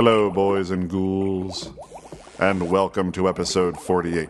[0.00, 1.72] Hello, boys and ghouls,
[2.38, 4.28] and welcome to episode 48.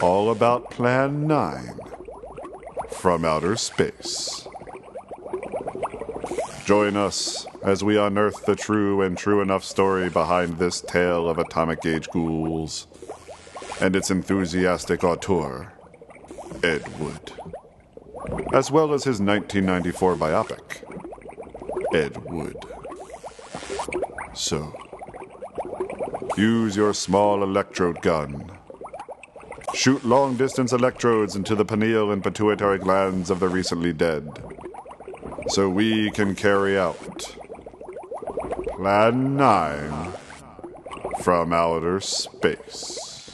[0.00, 1.78] All about Plan 9
[2.88, 4.48] from outer space.
[6.64, 11.36] Join us as we unearth the true and true enough story behind this tale of
[11.36, 12.86] atomic age ghouls
[13.78, 15.70] and its enthusiastic auteur,
[16.62, 17.34] Ed Wood,
[18.54, 20.82] as well as his 1994 biopic,
[21.94, 22.49] Ed Wood.
[24.50, 24.74] So,
[26.36, 28.50] use your small electrode gun.
[29.74, 34.26] Shoot long distance electrodes into the pineal and pituitary glands of the recently dead,
[35.50, 37.36] so we can carry out
[38.74, 40.12] Plan 9
[41.20, 43.30] from outer space.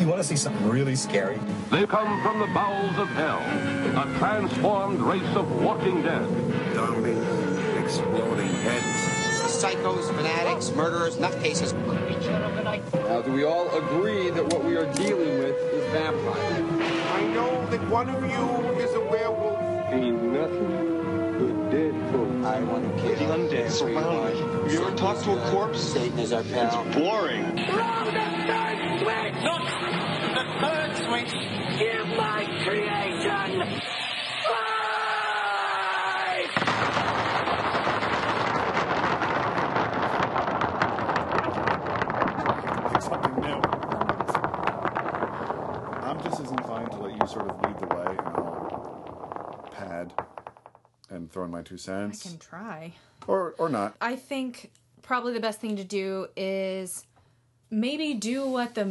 [0.00, 1.38] You want to see something really scary?
[1.70, 6.28] They come from the bowels of hell, a transformed race of walking dead.
[6.74, 8.93] Zombies, exploding heads.
[9.64, 11.72] Psychos, fanatics, murderers, nutcases.
[13.08, 16.82] Now, do we all agree that what we are dealing with is vampires?
[17.12, 19.58] I know that one of you is a werewolf.
[19.90, 20.68] Ain't nothing
[21.38, 22.44] but dead folks.
[22.44, 24.34] I want to kill The undead surround
[24.66, 24.74] me.
[24.74, 25.80] You ever talk to a corpse?
[25.80, 26.86] Satan is our pal.
[26.86, 27.56] It's boring.
[42.94, 43.60] pick something new.
[46.02, 50.12] I'm just as inclined to let you sort of lead the way, and I'll pad
[51.74, 52.92] and throw in my two I can try.
[53.26, 53.94] or or not.
[54.00, 54.70] I think
[55.02, 57.06] probably the best thing to do is
[57.70, 58.84] maybe do what the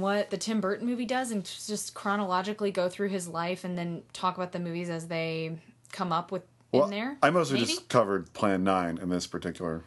[0.00, 4.02] what the Tim Burton movie does and just chronologically go through his life and then
[4.12, 5.58] talk about the movies as they
[5.92, 6.42] come up with
[6.72, 7.16] Well, in there.
[7.22, 7.66] I mostly maybe?
[7.66, 9.82] just covered Plan Nine in this particular.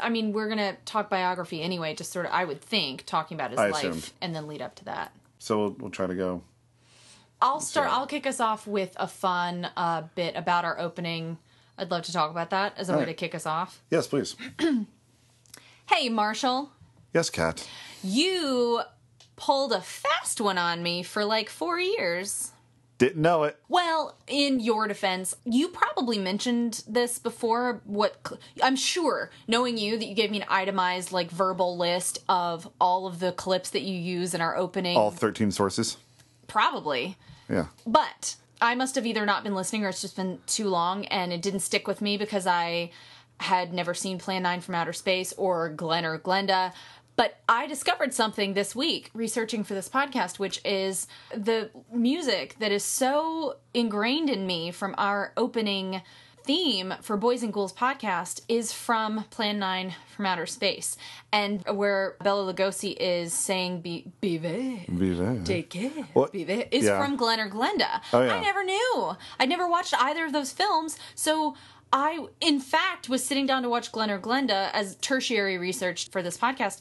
[0.00, 1.94] I mean, we're gonna talk biography anyway.
[1.94, 4.10] Just sort of, I would think, talking about his I life assumed.
[4.20, 5.12] and then lead up to that.
[5.38, 6.42] So we'll, we'll try to go.
[7.42, 7.88] I'll start.
[7.88, 7.94] Sure.
[7.94, 11.36] I'll kick us off with a fun uh, bit about our opening.
[11.76, 13.08] I'd love to talk about that as a way Alright.
[13.16, 13.82] to kick us off.
[13.90, 14.36] Yes, please.
[15.86, 16.70] Hey, Marshall,
[17.12, 17.68] Yes, Kat.
[18.02, 18.80] you
[19.36, 22.52] pulled a fast one on me for like four years.
[22.98, 23.58] Didn't know it.
[23.68, 27.82] Well, in your defense, you probably mentioned this before.
[27.84, 28.32] What
[28.62, 33.06] I'm sure, knowing you, that you gave me an itemized, like verbal list of all
[33.08, 34.96] of the clips that you use in our opening.
[34.96, 35.96] All 13 sources.
[36.46, 37.16] Probably.
[37.48, 37.66] Yeah.
[37.86, 41.32] But I must have either not been listening or it's just been too long and
[41.32, 42.90] it didn't stick with me because I
[43.40, 46.72] had never seen Plan 9 from Outer Space or Glen or Glenda.
[47.16, 52.72] But I discovered something this week researching for this podcast, which is the music that
[52.72, 56.02] is so ingrained in me from our opening
[56.44, 60.96] theme for Boys and Ghouls podcast is from Plan 9 from Outer Space.
[61.32, 64.06] And where Bela Lugosi is saying, Be.
[64.20, 65.44] Vive.
[65.44, 65.90] Take care.
[66.12, 66.32] What?
[66.32, 67.02] Vive is Yeah.
[67.04, 68.00] from Glen or Glenda.
[68.12, 68.34] Oh, yeah.
[68.34, 69.16] I never knew.
[69.38, 70.98] I'd never watched either of those films.
[71.14, 71.54] So
[71.92, 76.22] I, in fact, was sitting down to watch Glen or Glenda as tertiary research for
[76.22, 76.80] this podcast.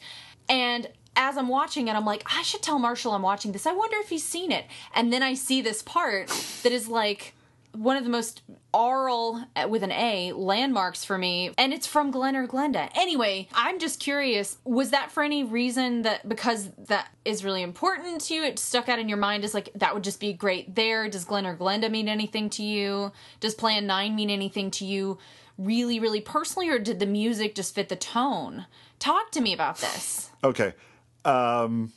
[0.49, 3.65] And as I'm watching it, I'm like, I should tell Marshall I'm watching this.
[3.67, 4.65] I wonder if he's seen it.
[4.95, 6.29] And then I see this part
[6.63, 7.33] that is like
[7.73, 8.41] one of the most
[8.73, 12.89] aural uh, with an A landmarks for me, and it's from Glen or Glenda.
[12.95, 18.21] Anyway, I'm just curious, was that for any reason that because that is really important
[18.21, 20.75] to you, it stuck out in your mind as like that would just be great
[20.75, 21.09] there?
[21.09, 23.11] Does Glen or Glenda mean anything to you?
[23.39, 25.17] Does Plan 9 mean anything to you
[25.57, 28.65] really, really personally, or did the music just fit the tone?
[28.99, 30.29] Talk to me about this.
[30.43, 30.73] Okay.
[31.23, 31.91] Um,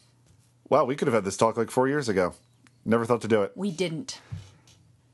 [0.69, 2.35] wow, we could have had this talk like four years ago.
[2.85, 3.53] Never thought to do it.
[3.55, 4.21] We didn't.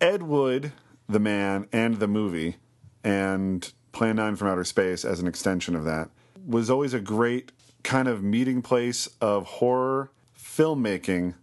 [0.01, 0.73] Ed Wood,
[1.09, 2.57] the man, and the movie,
[3.05, 6.11] and Plan 9 from Outer Space as an extension of that,
[6.47, 7.53] was always a great
[7.83, 11.35] kind of meeting place of horror filmmaking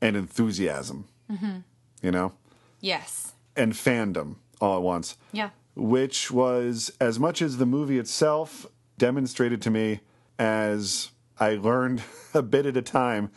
[0.00, 1.06] and enthusiasm.
[1.30, 1.58] Mm-hmm.
[2.02, 2.32] You know?
[2.80, 3.32] Yes.
[3.56, 5.16] And fandom all at once.
[5.32, 5.50] Yeah.
[5.76, 8.66] Which was, as much as the movie itself
[8.98, 10.00] demonstrated to me
[10.38, 12.02] as I learned
[12.34, 13.30] a bit at a time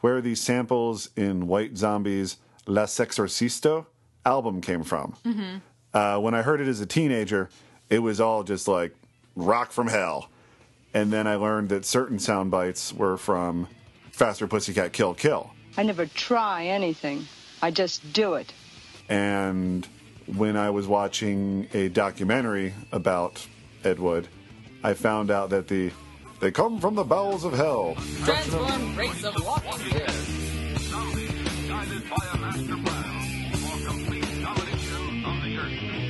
[0.00, 3.86] where these samples in White Zombie's La Sexorcisto
[4.24, 5.14] album came from.
[5.92, 7.48] Uh, when I heard it as a teenager,
[7.90, 8.94] it was all just like
[9.36, 10.28] rock from hell.
[10.94, 13.68] And then I learned that certain sound bites were from
[14.12, 15.50] Faster Pussycat Kill Kill.
[15.76, 17.26] I never try anything.
[17.62, 18.52] I just do it.
[19.08, 19.86] And
[20.26, 23.46] when I was watching a documentary about
[23.84, 24.28] Ed Wood,
[24.82, 25.90] I found out that the
[26.40, 27.96] they come from the bowels of hell.
[28.24, 30.00] Transform race of walking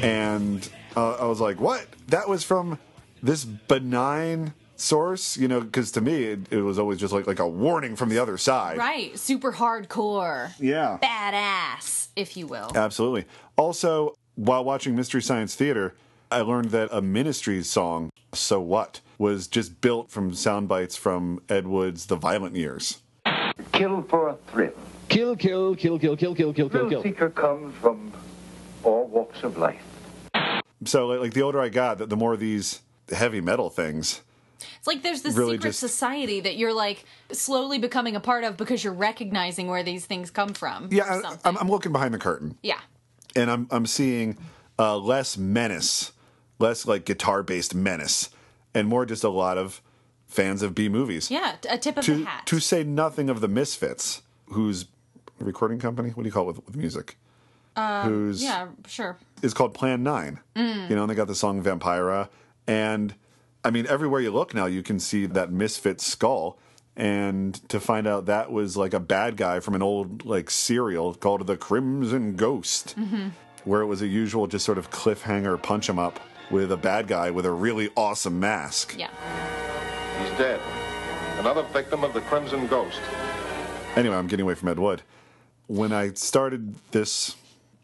[0.02, 1.86] And uh, I was like, what?
[2.08, 2.78] That was from
[3.22, 5.60] this benign source, you know?
[5.60, 8.38] Because to me, it, it was always just like like a warning from the other
[8.38, 8.78] side.
[8.78, 9.18] Right.
[9.18, 10.52] Super hardcore.
[10.58, 10.98] Yeah.
[11.02, 12.70] Badass, if you will.
[12.74, 13.26] Absolutely.
[13.56, 15.94] Also, while watching Mystery Science Theater,
[16.30, 21.40] I learned that a Ministry's song, "So What," was just built from sound bites from
[21.48, 22.98] Ed Wood's "The Violent Years."
[23.72, 24.72] Kill for a thrill.
[25.08, 28.12] Kill, kill, kill, kill, kill, kill, kill, kill, Thrill seeker comes from
[28.84, 29.82] all walks of life.
[30.84, 32.80] So, like, like the older I got, the, the more these
[33.10, 34.22] heavy metal things.
[34.78, 38.44] It's like there's this Really secret just- society that you're like slowly becoming a part
[38.44, 40.84] of because you're recognizing where these things come from.
[40.86, 42.56] or Yeah, I, I'm, I'm looking behind the curtain.
[42.62, 42.80] yeah.
[43.36, 44.36] and I'm I'm seeing
[44.78, 46.12] uh, less menace,
[46.58, 48.30] less like guitar based menace,
[48.74, 49.80] and more just a lot of
[50.26, 51.30] fans of B movies.
[51.30, 52.46] Yeah, a tip of the To hat.
[52.46, 54.86] to say nothing of the Misfits, whose
[55.40, 57.16] recording company, what do you call it with, with music?
[58.04, 59.16] Whose Um, yeah, sure.
[59.42, 60.40] is called Plan Nine.
[60.56, 60.88] Mm.
[60.90, 62.28] You know, and they got the song Vampira,
[62.66, 63.14] and
[63.64, 66.58] I mean, everywhere you look now, you can see that Misfit skull.
[66.96, 71.14] And to find out that was like a bad guy from an old like serial
[71.14, 73.28] called The Crimson Ghost, Mm-hmm.
[73.64, 76.18] where it was a usual just sort of cliffhanger punch him up
[76.50, 78.96] with a bad guy with a really awesome mask.
[78.98, 79.10] Yeah.
[80.20, 80.60] He's dead.
[81.38, 82.98] Another victim of the Crimson Ghost.
[83.94, 85.02] Anyway, I'm getting away from Ed Wood.
[85.68, 87.36] When I started this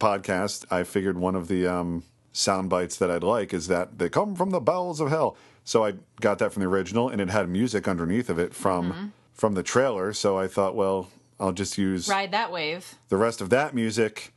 [0.05, 2.03] podcast, I figured one of the um,
[2.33, 5.37] sound bites that I'd like is that they come from the bowels of hell.
[5.65, 8.93] So I got that from the original, and it had music underneath of it from
[8.93, 9.07] Mm-hmm.
[9.33, 10.13] from the trailer.
[10.13, 11.09] So I thought, well,
[11.41, 12.95] I'll just use Ride that wave.
[13.09, 14.33] the rest of that music.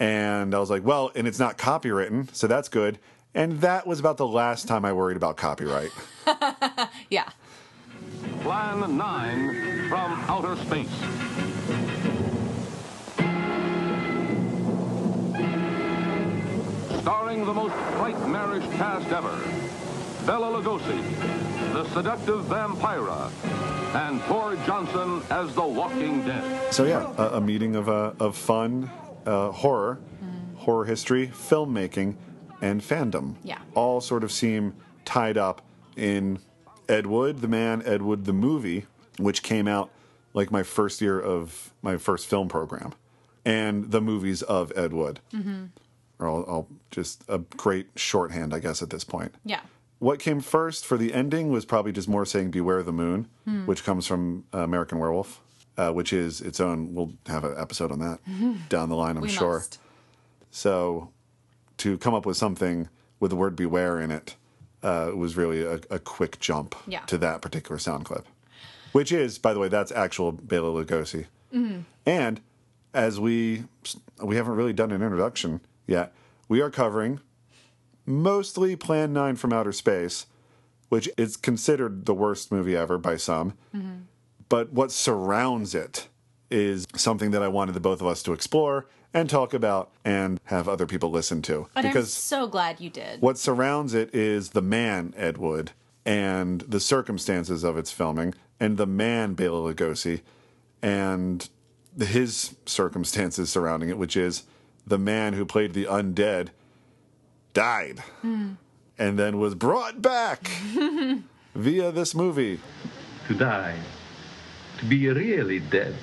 [0.00, 2.98] And I was like, well, and it's not copywritten, so that's good.
[3.34, 5.90] And that was about the last time I worried about copyright.
[7.10, 7.28] Yeah.
[8.40, 10.88] Plan 9 from outer space.
[17.02, 19.36] Starring the most nightmarish cast ever.
[20.24, 21.02] Bela Lugosi,
[21.72, 23.28] the seductive Vampira,
[23.94, 26.72] and Tor Johnson as the Walking Dead.
[26.72, 28.88] So yeah, a, a meeting of uh, of fun,
[29.26, 29.98] uh, horror,
[30.58, 32.14] horror history, filmmaking,
[32.60, 33.34] and fandom.
[33.42, 33.58] Yeah.
[33.74, 34.74] all sort of seem
[35.04, 35.60] tied up
[35.96, 36.38] in
[36.88, 38.86] Ed Wood, the man, Ed Wood, the movie,
[39.18, 39.90] which came out
[40.34, 42.92] like my first year of my first film program,
[43.44, 45.18] and the movies of Ed Wood.
[45.32, 45.64] Mm-hmm.
[46.22, 49.34] Or I'll, I'll just a great shorthand, I guess, at this point.
[49.44, 49.60] Yeah.
[49.98, 53.66] What came first for the ending was probably just more saying "Beware the Moon," Hmm.
[53.66, 55.40] which comes from uh, American Werewolf,
[55.76, 56.94] uh, which is its own.
[56.94, 58.18] We'll have an episode on that
[58.68, 59.54] down the line, I'm We sure.
[59.58, 59.78] must.
[60.50, 61.10] So,
[61.78, 62.88] to come up with something
[63.20, 64.36] with the word "beware" in it
[64.82, 67.00] uh, was really a, a quick jump Yeah.
[67.06, 68.26] to that particular sound clip,
[68.92, 71.26] which is, by the way, that's actual Bela Lugosi.
[71.54, 71.84] Mhm.
[72.06, 72.40] And
[72.92, 73.64] as we
[74.22, 76.12] we haven't really done an introduction yet,
[76.48, 77.20] we are covering
[78.06, 80.26] mostly Plan 9 from Outer Space,
[80.88, 83.52] which is considered the worst movie ever by some.
[83.74, 84.02] Mm-hmm.
[84.48, 86.08] But what surrounds it
[86.50, 90.40] is something that I wanted the both of us to explore and talk about and
[90.44, 91.68] have other people listen to.
[91.74, 93.20] And I'm because so glad you did.
[93.20, 95.72] what surrounds it is the man, Ed Wood,
[96.04, 100.20] and the circumstances of its filming, and the man, Bela Lugosi,
[100.82, 101.48] and
[101.98, 104.44] his circumstances surrounding it, which is
[104.86, 106.48] the man who played the undead
[107.54, 108.52] died hmm.
[108.98, 110.50] and then was brought back
[111.54, 112.60] via this movie.
[113.28, 113.76] To die,
[114.78, 115.94] to be really dead,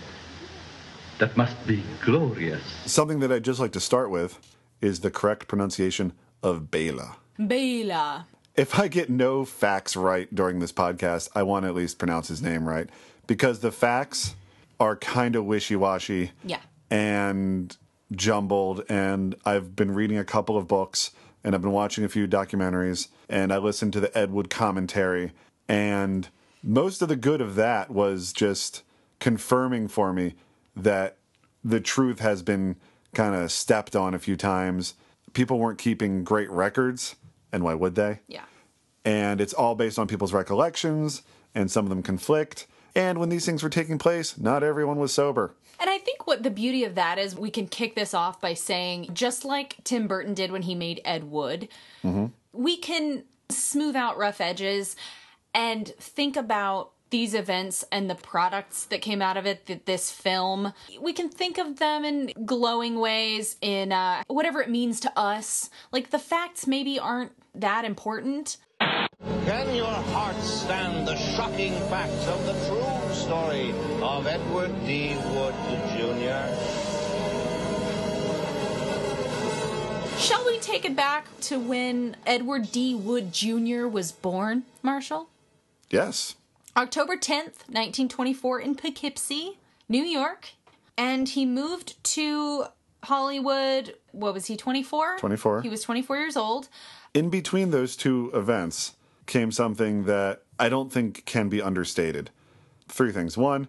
[1.17, 2.63] that must be glorious.
[2.85, 4.39] Something that I'd just like to start with
[4.81, 7.17] is the correct pronunciation of Bela.
[7.37, 8.25] Bela.
[8.55, 12.27] If I get no facts right during this podcast, I want to at least pronounce
[12.27, 12.89] his name right
[13.27, 14.35] because the facts
[14.79, 16.59] are kind of wishy washy Yeah.
[16.89, 17.75] and
[18.11, 18.83] jumbled.
[18.89, 21.11] And I've been reading a couple of books
[21.43, 25.31] and I've been watching a few documentaries and I listened to the Ed Wood commentary.
[25.67, 26.27] And
[26.63, 28.83] most of the good of that was just
[29.19, 30.35] confirming for me
[30.75, 31.17] that
[31.63, 32.75] the truth has been
[33.13, 34.95] kind of stepped on a few times.
[35.33, 37.15] People weren't keeping great records,
[37.51, 38.19] and why would they?
[38.27, 38.43] Yeah.
[39.05, 41.21] and it's all based on people's recollections,
[41.55, 42.67] and some of them conflict.
[42.95, 45.53] And when these things were taking place, not everyone was sober.
[45.79, 48.53] And I think what the beauty of that is we can kick this off by
[48.53, 51.69] saying, just like Tim Burton did when he made Ed Wood,
[52.51, 54.95] we can smooth out rough edges
[55.53, 60.11] and think about these events and the products that came out of it, th- this
[60.11, 60.73] film.
[61.01, 65.69] We can think of them in glowing ways, in uh, whatever it means to us.
[65.91, 68.57] Like the facts maybe aren't that important.
[69.49, 75.15] Can your heart stand the shocking facts of the true story of Edward D.
[75.33, 75.55] Wood
[75.91, 76.53] Jr.?
[80.19, 82.93] Shall we we take it back to when Edward D.
[82.93, 83.87] Wood Jr.
[83.87, 85.29] was born, Marshall?
[85.89, 86.35] Yes.
[86.75, 89.57] October 10th, 1924, in Poughkeepsie,
[89.87, 90.49] New York.
[90.97, 92.65] And he moved to
[93.03, 93.95] Hollywood.
[94.11, 95.19] What was he, 24?
[95.19, 95.61] 24.
[95.61, 96.67] He was 24 years old.
[97.13, 102.29] In between those two events came something that I don't think can be understated.
[102.87, 103.37] Three things.
[103.37, 103.67] One,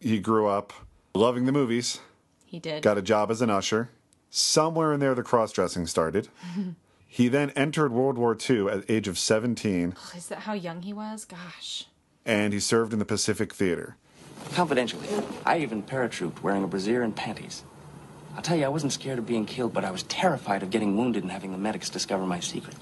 [0.00, 0.72] he grew up
[1.14, 2.00] loving the movies,
[2.46, 2.82] He did.
[2.82, 3.90] got a job as an usher.
[4.30, 6.28] Somewhere in there, the cross dressing started.
[7.06, 10.82] he then entered World War II at the age of 17, Is that how young
[10.82, 11.24] he was?
[11.24, 11.86] Gosh.
[12.24, 13.96] and he served in the Pacific Theater.
[14.54, 15.08] Confidentially,
[15.44, 17.62] I even paratrooped wearing a brassiere and panties.
[18.34, 20.96] I'll tell you, I wasn't scared of being killed, but I was terrified of getting
[20.96, 22.74] wounded and having the medics discover my secret.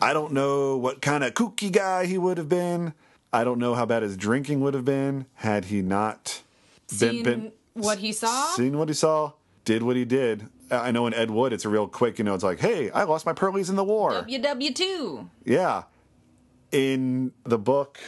[0.00, 2.92] I don't know what kind of kooky guy he would have been.
[3.32, 6.42] I don't know how bad his drinking would have been had he not
[6.86, 8.46] Seen what he saw?
[8.54, 9.32] seen what he saw,
[9.64, 10.48] did what he did.
[10.70, 13.04] I know in Ed Wood, it's a real quick, you know, it's like, hey, I
[13.04, 14.12] lost my pearlies in the war.
[14.24, 15.28] WW2.
[15.44, 15.84] Yeah.
[16.72, 17.98] In the book,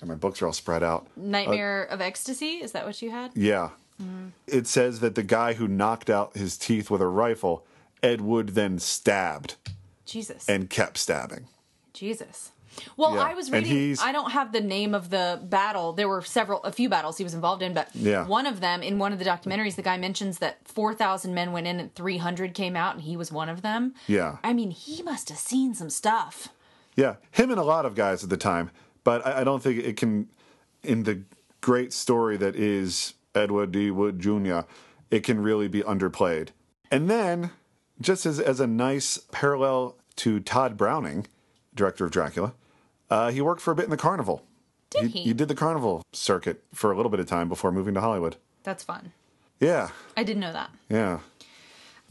[0.00, 1.06] and my books are all spread out.
[1.16, 2.56] Uh, Nightmare of Ecstasy?
[2.56, 3.32] Is that what you had?
[3.34, 3.70] Yeah.
[4.46, 7.64] It says that the guy who knocked out his teeth with a rifle,
[8.02, 9.56] Ed Wood then stabbed
[10.04, 10.48] Jesus.
[10.48, 11.46] and kept stabbing.
[11.92, 12.52] Jesus.
[12.96, 13.96] Well, Yeah, I was reading.
[14.00, 15.92] I don't have the name of the battle.
[15.94, 18.24] There were several, a few battles he was involved in, but Yeah.
[18.24, 21.66] one of them, in one of the documentaries, the guy mentions that 4,000 men went
[21.66, 23.94] in and 300 came out, and he was one of them.
[24.06, 24.36] Yeah.
[24.44, 26.50] I mean, he must have seen some stuff.
[26.94, 28.70] Yeah, him and a lot of guys at the time,
[29.02, 30.28] but I, I don't think it can,
[30.84, 31.22] in the
[31.60, 33.90] great story that is Edward D.
[33.90, 34.60] Wood Jr.,
[35.10, 36.48] it can really be underplayed.
[36.90, 37.50] And then,
[38.00, 41.26] just as, as a nice parallel to Tod Browning,
[41.74, 42.54] director of Dracula,
[43.10, 44.44] uh, he worked for a bit in the carnival.
[44.90, 45.20] Did he?
[45.22, 45.32] he?
[45.32, 48.36] Did the carnival circuit for a little bit of time before moving to Hollywood.
[48.62, 49.12] That's fun.
[49.60, 50.70] Yeah, I didn't know that.
[50.88, 51.20] yeah.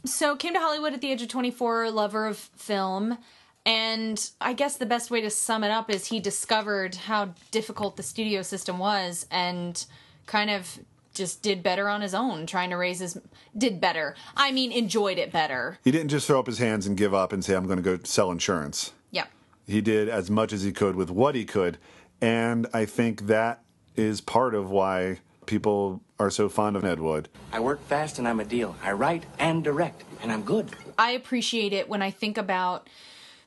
[0.04, 3.18] So came to Hollywood at the age of 24, lover of film.
[3.66, 7.96] And I guess the best way to sum it up is he discovered how difficult
[7.96, 9.84] the studio system was and
[10.26, 10.78] kind of
[11.18, 13.18] just did better on his own, trying to raise his
[13.56, 14.14] did better.
[14.36, 15.78] I mean, enjoyed it better.
[15.84, 17.82] He didn't just throw up his hands and give up and say, I'm going to
[17.82, 18.92] go sell insurance.
[19.10, 19.26] Yeah.
[19.66, 21.76] He did as much as he could with what he could.
[22.22, 23.62] And I think that
[23.96, 27.28] is part of why people are so fond of Ed Wood.
[27.52, 28.76] I work fast and I'm a deal.
[28.82, 30.70] I write and direct, and I'm good.
[30.98, 32.88] I appreciate it when I think about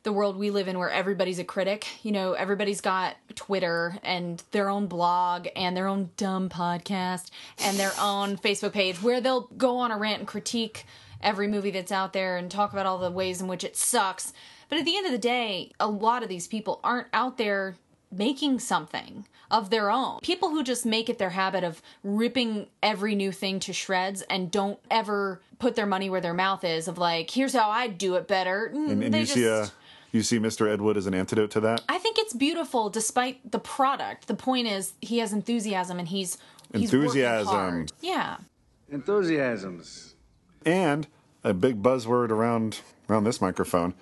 [0.03, 1.87] the world we live in where everybody's a critic.
[2.03, 7.29] You know, everybody's got Twitter and their own blog and their own dumb podcast
[7.59, 10.85] and their own Facebook page where they'll go on a rant and critique
[11.21, 14.33] every movie that's out there and talk about all the ways in which it sucks.
[14.69, 17.75] But at the end of the day, a lot of these people aren't out there
[18.11, 20.19] making something of their own.
[20.21, 24.49] People who just make it their habit of ripping every new thing to shreds and
[24.49, 28.15] don't ever put their money where their mouth is of like, here's how I do
[28.15, 28.71] it better.
[28.73, 29.67] Mm, And, and they you just see uh,
[30.11, 30.71] you see Mr.
[30.71, 31.81] Ed Wood as an antidote to that.
[31.89, 34.27] I think it's beautiful despite the product.
[34.27, 36.37] The point is he has enthusiasm and he's
[36.73, 37.47] he's working Enthusiasm.
[37.53, 37.91] hard.
[38.01, 38.37] Yeah.
[38.89, 40.15] Enthusiasms.
[40.65, 41.07] And
[41.43, 43.93] a big buzzword around around this microphone.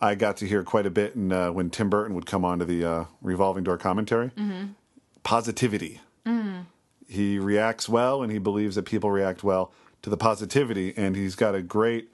[0.00, 2.64] I got to hear quite a bit in, uh, when Tim Burton would come onto
[2.64, 4.30] the uh, revolving door commentary.
[4.30, 4.74] Mhm.
[5.22, 6.00] Positivity.
[6.26, 6.66] Mm.
[7.08, 11.34] he reacts well and he believes that people react well to the positivity and he's
[11.34, 12.10] got a great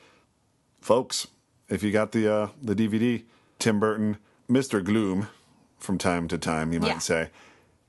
[0.80, 1.26] folks
[1.68, 3.22] if you got the uh, the dvd
[3.58, 4.16] tim burton
[4.48, 5.28] mr gloom
[5.78, 6.98] from time to time you might Yeah.
[6.98, 7.30] say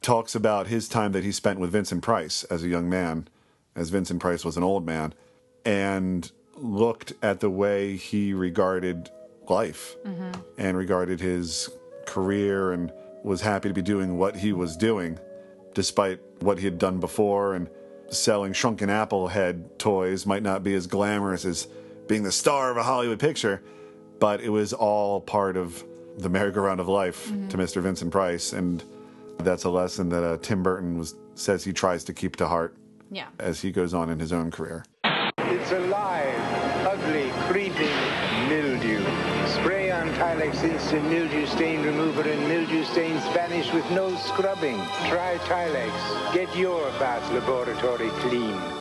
[0.02, 3.28] talks about his time that he spent with vincent price as a young man
[3.76, 5.14] as vincent price was an old man
[5.66, 9.10] and looked at the way he regarded
[9.48, 10.42] life Mm-hmm.
[10.58, 11.70] and regarded his
[12.06, 12.92] career and
[13.24, 15.20] was happy to be doing what he was doing
[15.74, 17.70] despite what he had done before and
[18.10, 21.68] selling shrunken apple head toys might not be as glamorous as
[22.10, 23.62] being the star of a Hollywood picture,
[24.20, 25.82] but it was all part of
[26.18, 27.82] the merry-go-round of life to Mr.
[27.82, 28.84] Vincent Price, and
[29.38, 32.76] that's a lesson that uh, Tim Burton was says he tries to keep to heart
[33.10, 33.28] Yeah.
[33.40, 34.84] as he goes on in his own career.
[35.06, 36.36] It's alive,
[36.86, 37.96] ugly, creeping
[38.50, 39.00] mildew.
[39.48, 44.78] Spray on Tilex Instant Mildew Stain Remover and mildew stains vanish with no scrubbing.
[45.08, 46.34] Try Tilex.
[46.34, 48.79] Get your bath laboratory clean.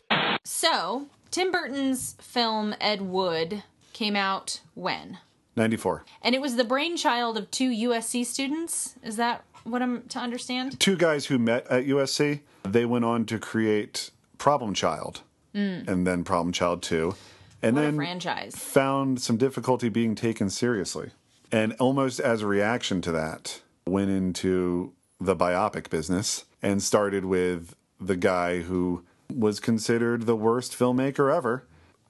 [0.63, 3.63] So, Tim Burton's film Ed Wood
[3.93, 5.19] came out when?
[5.55, 6.05] 94.
[6.21, 8.97] And it was the brainchild of two USC students.
[9.05, 10.81] Is that what I'm to understand?
[10.81, 15.21] Two guys who met at USC, they went on to create Problem Child
[15.55, 15.87] Mm.
[15.87, 17.15] and then Problem Child 2.
[17.63, 18.57] And What then franchise.
[18.57, 21.11] found some difficulty being taken seriously.
[21.53, 27.77] And almost as a reaction to that, went into the biopic business and started with
[28.01, 31.65] the guy who was considered the worst filmmaker ever.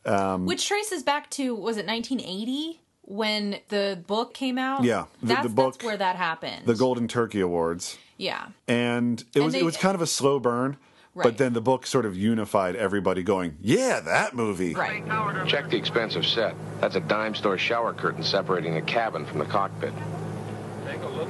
[0.06, 4.84] Um, Which traces back to was it 1980 when the book came out.
[4.84, 6.66] Yeah, the- that's, the book- that's where that happened.
[6.66, 7.98] The Golden Turkey Awards.
[8.16, 8.46] yeah.
[8.66, 10.76] And it And was they- it was kind of a slow burn,
[11.14, 11.25] Right.
[11.25, 15.04] but then the book sort of unified everybody going, "Yeah, that movie." Right.
[15.48, 16.54] Check the expensive set.
[16.80, 19.92] That's a dime store shower curtain separating the cabin from the cockpit.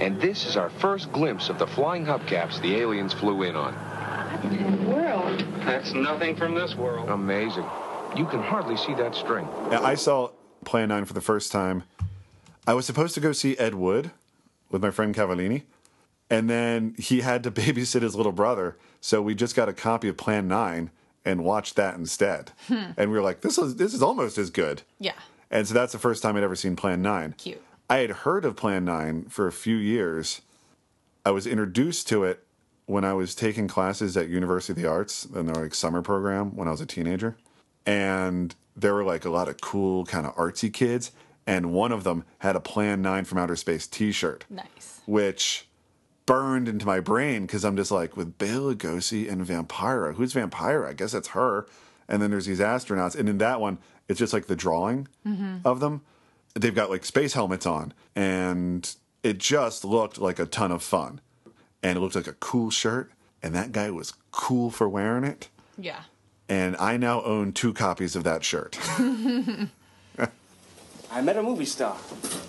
[0.00, 3.74] And this is our first glimpse of the flying hubcaps the aliens flew in on.
[4.44, 5.44] World.
[5.64, 7.08] That's nothing from this world.
[7.08, 7.66] Amazing.
[8.16, 9.46] You can hardly see that string.
[9.70, 10.30] Yeah, I saw
[10.64, 11.82] Plan 9 for the first time.
[12.66, 14.10] I was supposed to go see Ed Wood
[14.70, 15.62] with my friend Cavallini,
[16.30, 20.08] and then he had to babysit his little brother, so we just got a copy
[20.08, 20.90] of Plan 9
[21.24, 22.52] and watched that instead.
[22.68, 22.92] Hmm.
[22.96, 24.82] And we were like, this is this is almost as good.
[24.98, 25.12] Yeah.
[25.50, 27.34] And so that's the first time I'd ever seen Plan 9.
[27.38, 27.62] Cute.
[27.90, 30.42] I had heard of Plan 9 for a few years.
[31.24, 32.44] I was introduced to it
[32.88, 36.56] when I was taking classes at University of the Arts in their like summer program
[36.56, 37.36] when I was a teenager.
[37.86, 41.12] And there were like a lot of cool kind of artsy kids
[41.46, 44.44] and one of them had a Plan 9 from Outer Space t-shirt.
[44.50, 45.00] Nice.
[45.06, 45.66] Which
[46.26, 50.14] burned into my brain because I'm just like with Bela Lugosi and Vampira.
[50.14, 50.88] Who's Vampira?
[50.88, 51.66] I guess that's her.
[52.08, 53.78] And then there's these astronauts and in that one
[54.08, 55.60] it's just like the drawing Mhm.
[55.64, 56.00] of them.
[56.54, 58.90] They've got like space helmets on, and
[59.22, 61.20] it just looked like a ton of fun.
[61.82, 65.48] And it looked like a cool shirt, and that guy was cool for wearing it.
[65.76, 66.02] Yeah.
[66.48, 68.78] And I now own two copies of that shirt.
[71.10, 71.96] I met a movie star.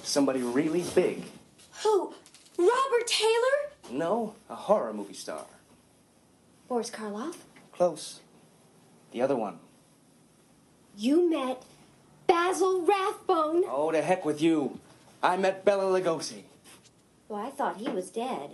[0.03, 1.23] Somebody really big.
[1.83, 2.13] Who?
[2.57, 3.71] Robert Taylor?
[3.91, 5.45] No, a horror movie star.
[6.67, 7.35] Boris Karloff?
[7.71, 8.19] Close.
[9.11, 9.59] The other one.
[10.97, 11.63] You met
[12.27, 13.63] Basil Rathbone?
[13.67, 14.79] Oh, to heck with you.
[15.23, 16.43] I met Bela Lugosi.
[17.27, 18.51] Well, I thought he was dead.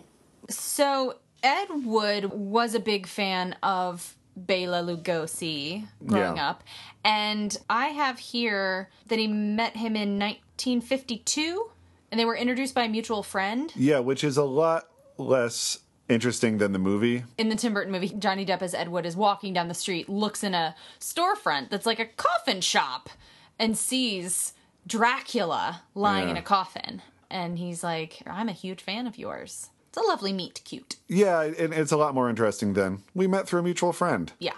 [0.49, 6.49] So Ed Wood was a big fan of Bela Lugosi growing Yeah.
[6.49, 6.63] up,
[7.03, 11.69] and I have here that he met him in 1952,
[12.11, 13.71] and they were introduced by a mutual friend.
[13.75, 15.79] yeah, which is a lot less
[16.09, 17.23] interesting than the movie.
[17.37, 20.09] In the Tim Burton movie, Johnny Depp as Ed Wood is walking down the street,
[20.09, 23.09] looks in a storefront that's like a coffin shop,
[23.57, 24.53] and sees
[24.85, 30.05] Dracula lying in a coffin, and he's like, "I'm a huge fan of yours." It's
[30.05, 30.97] a lovely meet cute.
[31.07, 34.33] Yeah, and it's a lot more interesting than we met through a mutual friend.
[34.39, 34.57] Yeah.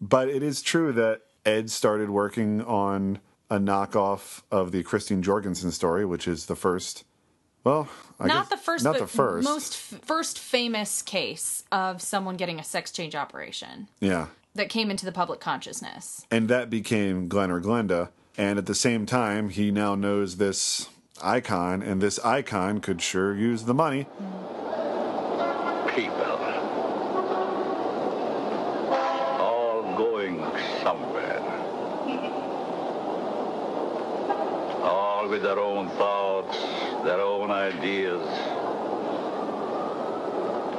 [0.00, 3.18] But it is true that Ed started working on
[3.50, 7.04] a knockoff of the Christine Jorgensen story, which is the first.
[7.64, 7.86] Well,
[8.18, 9.44] I not guess- the first, not but the first.
[9.46, 14.90] most f- first famous case of someone getting a sex change operation Yeah, that came
[14.90, 16.24] into the public consciousness.
[16.30, 18.08] and that became Glen or Glenda.
[18.38, 20.88] And at the same time, he now knows this
[21.22, 24.06] icon, and this icon could sure use the money.
[25.94, 26.38] People.
[29.40, 30.38] All going
[30.82, 31.40] somewhere.
[34.82, 36.58] All with their own thoughts,
[37.04, 38.26] their own ideas.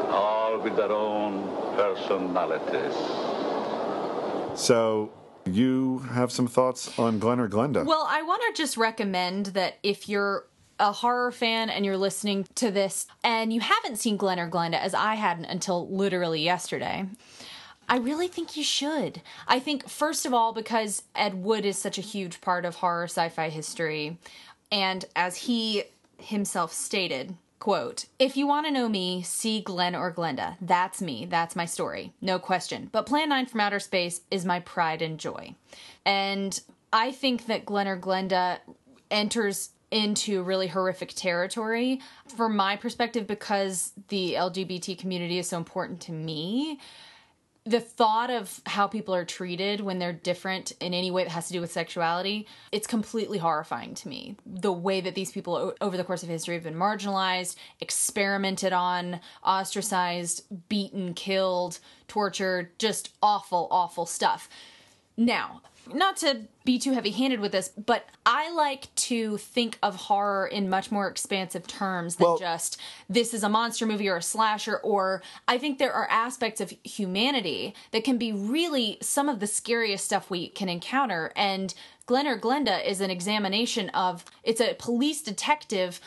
[0.10, 2.96] All with their own personalities.
[4.60, 5.12] So,
[5.46, 7.86] you have some thoughts on Glen or Glenda?
[7.86, 10.48] Well, I want to just recommend that if you're
[10.80, 14.80] a horror fan and you're listening to this and you haven't seen Glen or Glenda,
[14.80, 17.06] as I hadn't until literally yesterday,
[17.88, 19.22] I really think you should.
[19.48, 23.06] I think, first of all, because Ed Wood is such a huge part of horror
[23.06, 24.18] sci fi history,
[24.72, 25.84] and as he
[26.18, 30.56] himself stated, quote, if you want to know me, see Glen or Glenda.
[30.62, 31.26] That's me.
[31.26, 32.14] That's my story.
[32.22, 32.90] No question.
[32.92, 35.56] But Plan 9 from Outer Space is my pride and joy.
[36.06, 36.60] And
[36.92, 38.60] I think that Glen or Glenda
[39.12, 42.02] enters into really horrific territory.
[42.36, 46.80] From my perspective because the LGBT community is so important to me
[47.66, 51.48] the thought of how people are treated when they're different in any way that has
[51.48, 54.36] to do with sexuality it's completely horrifying to me.
[54.46, 59.22] The way that these people over the course of history have been marginalized experimented on
[59.46, 64.50] ostracized beaten killed tortured just awful awful stuff.
[65.16, 69.96] Now not to be too heavy handed with this, but I like to think of
[69.96, 74.22] horror in much more expansive terms than just this is a monster movie or a
[74.22, 79.40] slasher, or I think there are aspects of humanity that can be really some of
[79.40, 81.34] the scariest stuff we can encounter.
[81.36, 81.74] And
[82.06, 86.00] Glen or Glenda is an examination of it's a police detective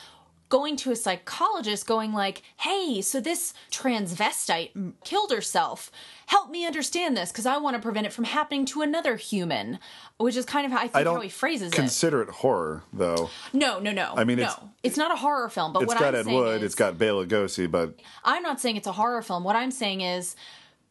[0.48, 5.90] going to a psychologist going like hey so this transvestite killed herself
[6.26, 9.78] help me understand this because i want to prevent it from happening to another human
[10.18, 12.85] which is kind of how i think I how he phrases it consider it horror,
[12.92, 13.30] though.
[13.52, 15.98] no no no I mean, no it's- it's, not a horror film but it's what
[15.98, 18.87] got i'm Ed saying Wood, is, it's got Bela Lugosi, but I'm not saying it's
[18.87, 19.42] a horror film.
[19.42, 20.37] What I'm saying is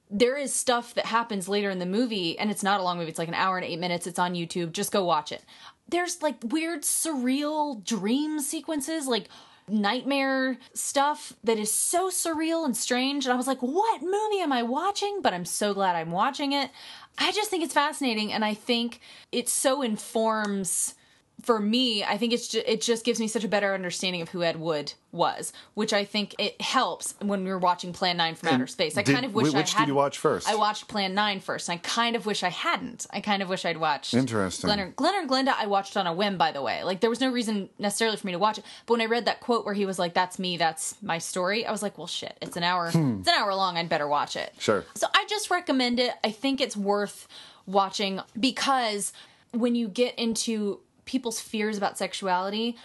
[0.09, 3.09] there is stuff that happens later in the movie, and it's not a long movie.
[3.09, 4.05] It's like an hour and eight minutes.
[4.05, 4.71] It's on YouTube.
[4.71, 5.43] Just go watch it.
[5.89, 9.27] There's like weird surreal dream sequences like
[9.67, 14.51] nightmare stuff that is so surreal and strange and i was like what movie am
[14.51, 15.21] i watching?
[15.21, 16.69] But i'm so glad i'm watching it.
[17.17, 18.99] I just think it's fascinating and i think
[19.31, 20.93] it so informs
[21.41, 24.29] for me, I think it's ju- it just gives me such a better understanding of
[24.29, 28.35] who Ed Wood was, which I think it helps when we were watching Plan 9
[28.35, 28.97] from And Outer Space.
[28.97, 30.49] I did- kind of wish wh- which I did you watch first?
[30.49, 33.05] I watched Plan 9 first, and I kind of wish I hadn't.
[33.11, 34.67] I kind of wish I'd watched Interesting.
[34.67, 36.83] Glen or, Glen or Glenda, I watched on a whim, by the way.
[36.83, 38.65] Like, there was no reason necessarily for me to watch it.
[38.85, 41.65] But when I read that quote where he was like, that's me, that's my story,
[41.65, 42.89] I was like, well, shit, it's an hour.
[42.91, 43.19] Hmm.
[43.19, 43.77] It's an hour long.
[43.77, 44.53] I'd better watch it.
[44.57, 44.83] Sure.
[44.95, 46.13] So I just recommend it.
[46.23, 47.27] I think it's worth
[47.67, 49.13] watching because
[49.51, 52.77] when you get into people's fears about sexuality,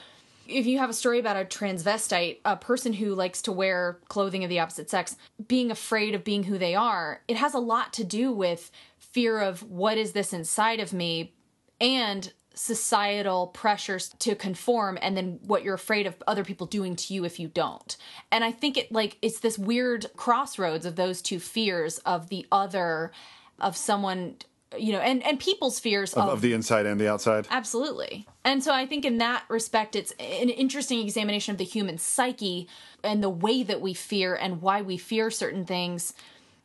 [0.47, 4.43] if you have a story about a transvestite, a person who likes to wear clothing
[4.45, 7.93] of the opposite sex, being afraid of being who they are, it has a lot
[7.95, 11.33] to do with fear of what is this inside of me
[11.81, 17.15] and societal pressures to conform and then what you're afraid of other people doing to
[17.15, 17.97] you if you don't.
[18.33, 22.47] And I think it like it's this weird crossroads of those two fears of the
[22.51, 23.13] other
[23.61, 24.37] of someone
[24.79, 27.47] you know and and people's fears Of, of the inside and the outside.
[27.51, 28.27] Absolutely.
[28.45, 32.69] And so I think in that respect, it's an interesting examination of the human psyche
[33.03, 36.15] and the way that we fear and why we fear certain things,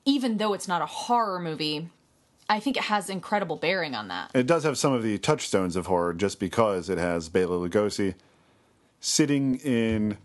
[0.05, 1.89] even though it's not a horror movie.
[2.47, 4.29] I think it has incredible bearing on that.
[4.35, 8.13] It does have some of the touchstones of horror just because it has Bela Lugosi
[8.99, 10.17] sitting in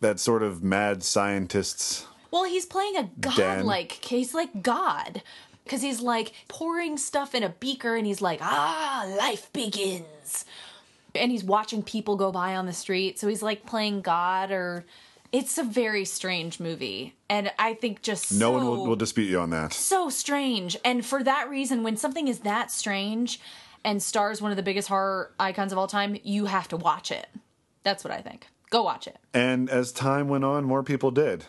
[0.00, 5.22] that sort of mad scientist's Well, he's playing a godlike, he's like God.
[5.64, 10.44] Because he's like pouring stuff in a beaker and he's like, ah, life begins.
[11.14, 13.18] And he's watching people go by on the street.
[13.18, 14.84] So he's like playing God or.
[15.32, 17.16] It's a very strange movie.
[17.28, 19.72] And I think just No so, one will, will dispute you on that.
[19.72, 20.76] so strange.
[20.84, 23.40] And for that reason, when something is that strange
[23.84, 27.10] and stars one of the biggest horror icons of all time, you have to watch
[27.10, 27.26] it.
[27.82, 28.46] That's what I think.
[28.70, 29.16] Go watch it.
[29.32, 31.46] And as time went on, more people did.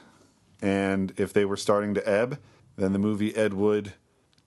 [0.63, 2.39] And if they were starting to ebb,
[2.77, 3.93] then the movie Ed Wood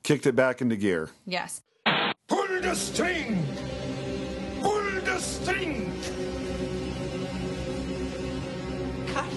[0.08, 1.10] kicked it back into gear.
[1.26, 1.60] Yes.
[2.28, 3.44] Pull the string!
[4.62, 5.92] Pull the string!
[9.08, 9.30] Cut.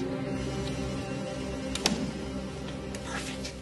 [3.03, 3.53] Perfect.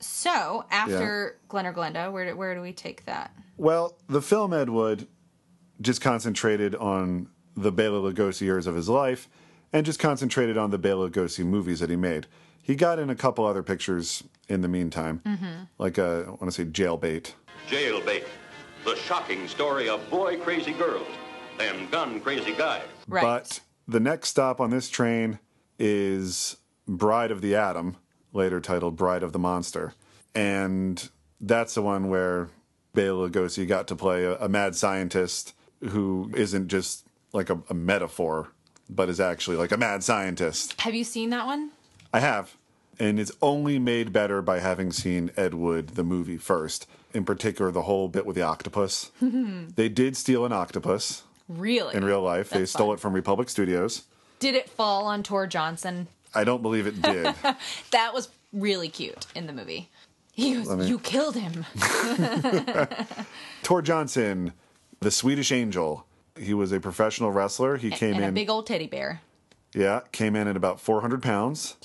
[0.00, 3.32] So after Glen or Glenda, where do, where do we take that?
[3.56, 5.06] Well, the film Ed Wood
[5.80, 9.28] just concentrated on the Bela Lugosi years of his life
[9.72, 12.26] and just concentrated on the Bela Lugosi movies that he made.
[12.60, 15.68] He got in a couple other pictures in the meantime, Mhm.
[15.78, 17.32] like uh, I want to say Jailbait.
[17.68, 18.24] Jailbait.
[18.84, 21.06] The shocking story of boy crazy girls
[21.60, 22.82] and gun crazy guys.
[23.06, 23.22] Right.
[23.22, 25.38] But the next stop on this train
[25.78, 26.56] is
[26.88, 27.96] Bride of the Atom,
[28.32, 29.94] later titled Bride of the Monster.
[30.34, 31.08] And
[31.40, 32.48] that's the one where
[32.94, 35.54] Bela Lugosi got to play a, a mad scientist
[35.90, 38.48] who isn't just like a, a metaphor,
[38.88, 40.80] but is actually like a mad scientist.
[40.80, 41.70] Have you seen that one?
[42.12, 42.56] I have.
[43.00, 46.86] And it's only made better by having seen Ed Wood, the movie, first.
[47.14, 49.10] In particular, the whole bit with the octopus.
[49.74, 51.96] They did steal an octopus really?
[51.96, 52.50] in real life.
[52.50, 52.94] they stole fun.
[52.94, 54.02] it from Republic Studios.
[54.38, 56.06] Did it fall on Tor Johnson?
[56.34, 57.34] I don't believe it did.
[57.90, 59.88] That was really cute in the movie.
[60.32, 61.64] He Let me- "You killed him."
[63.62, 64.52] Tor Johnson,
[65.00, 66.06] the Swedish Angel.
[66.38, 67.76] He was a professional wrestler.
[67.76, 69.20] He came and in, a big old teddy bear.
[69.74, 71.76] yeah, came in at about 400 pounds.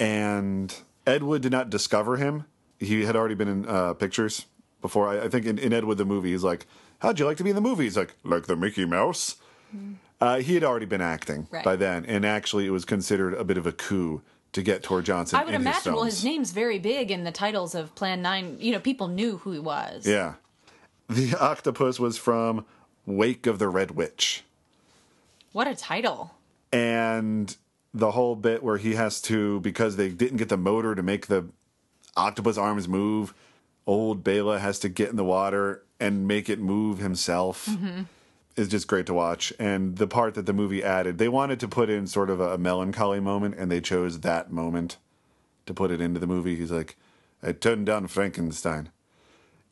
[0.00, 0.74] And
[1.06, 2.44] Ed Wood did not discover him.
[2.78, 4.46] He had already been in uh, pictures
[4.80, 5.08] before.
[5.08, 6.66] I, I think in, in Ed Wood the movie, he's like,
[7.00, 9.36] "How'd you like to be in the movie?" He's like, "Like the Mickey Mouse."
[10.20, 11.64] Uh, he had already been acting Right.
[11.64, 14.20] by then, and actually, it was considered a bit of a coup
[14.52, 15.38] to get Tor Johnson.
[15.38, 15.94] I would in his imagine.
[15.94, 18.56] Well, his name's very big in the titles of Plan Nine.
[18.58, 20.06] You know, people knew who he was.
[20.06, 20.34] Yeah.
[21.08, 22.64] The octopus was from
[23.06, 24.44] Wake of the Red Witch.
[25.52, 26.34] What a title!
[26.72, 27.54] And
[27.92, 31.26] the whole bit where he has to, because they didn't get the motor to make
[31.26, 31.46] the
[32.16, 33.34] octopus arms move,
[33.86, 37.66] old Bela has to get in the water and make it move himself.
[37.66, 38.06] Mhm.
[38.56, 39.52] Is just great to watch.
[39.58, 42.58] And the part that the movie added, they wanted to put in sort of a,
[42.58, 44.98] melancholy moment, and they chose that moment
[45.66, 46.56] to put it into the movie.
[46.56, 46.96] He's like,
[47.42, 48.90] I turned down Frankenstein.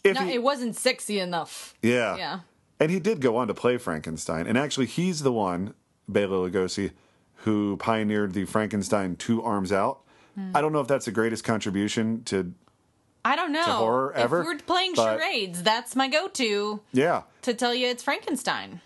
[0.04, 1.74] If no, he- it wasn't sexy enough.
[1.82, 2.16] Yeah.
[2.16, 2.40] Yeah.
[2.80, 4.46] And he did go on to play Frankenstein.
[4.46, 5.74] And actually, he's the one,
[6.08, 6.92] Bela Lugosi,
[7.42, 10.00] who pioneered the Frankenstein two arms out.
[10.34, 10.50] Hmm.
[10.54, 12.52] I don't know if that's the greatest contribution to.
[13.24, 13.62] I don't know.
[13.62, 17.22] horror ever, If we're playing but- charades, that's my go-to Yeah.
[17.42, 18.80] to tell you it's Frankenstein.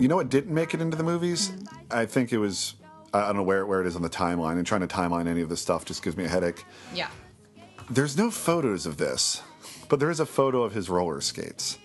[0.00, 1.50] You know what didn't make it into the movies?
[1.90, 2.74] I think it was.
[3.12, 5.40] I don't know where, where it is on the timeline, and trying to timeline any
[5.40, 6.64] of this stuff just gives me a headache.
[6.94, 7.08] Yeah.
[7.90, 9.42] There's no photos of this,
[9.88, 11.78] but there is a photo of his roller skates.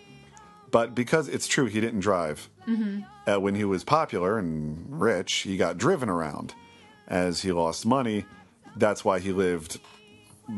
[0.72, 2.50] But because it's true, he didn't drive.
[2.68, 3.02] Mm-hmm.
[3.30, 6.56] Uh, when he was popular and rich, he got driven around.
[7.08, 8.26] As he lost money,
[8.76, 9.80] that's why he lived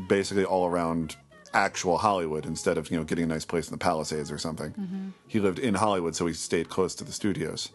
[0.08, 1.15] basically all around
[1.53, 4.71] actual Hollywood instead of you know getting a nice place in the Palisades or something.
[4.71, 5.12] Mhm.
[5.27, 7.69] He lived in Hollywood, so he stayed close to the studios.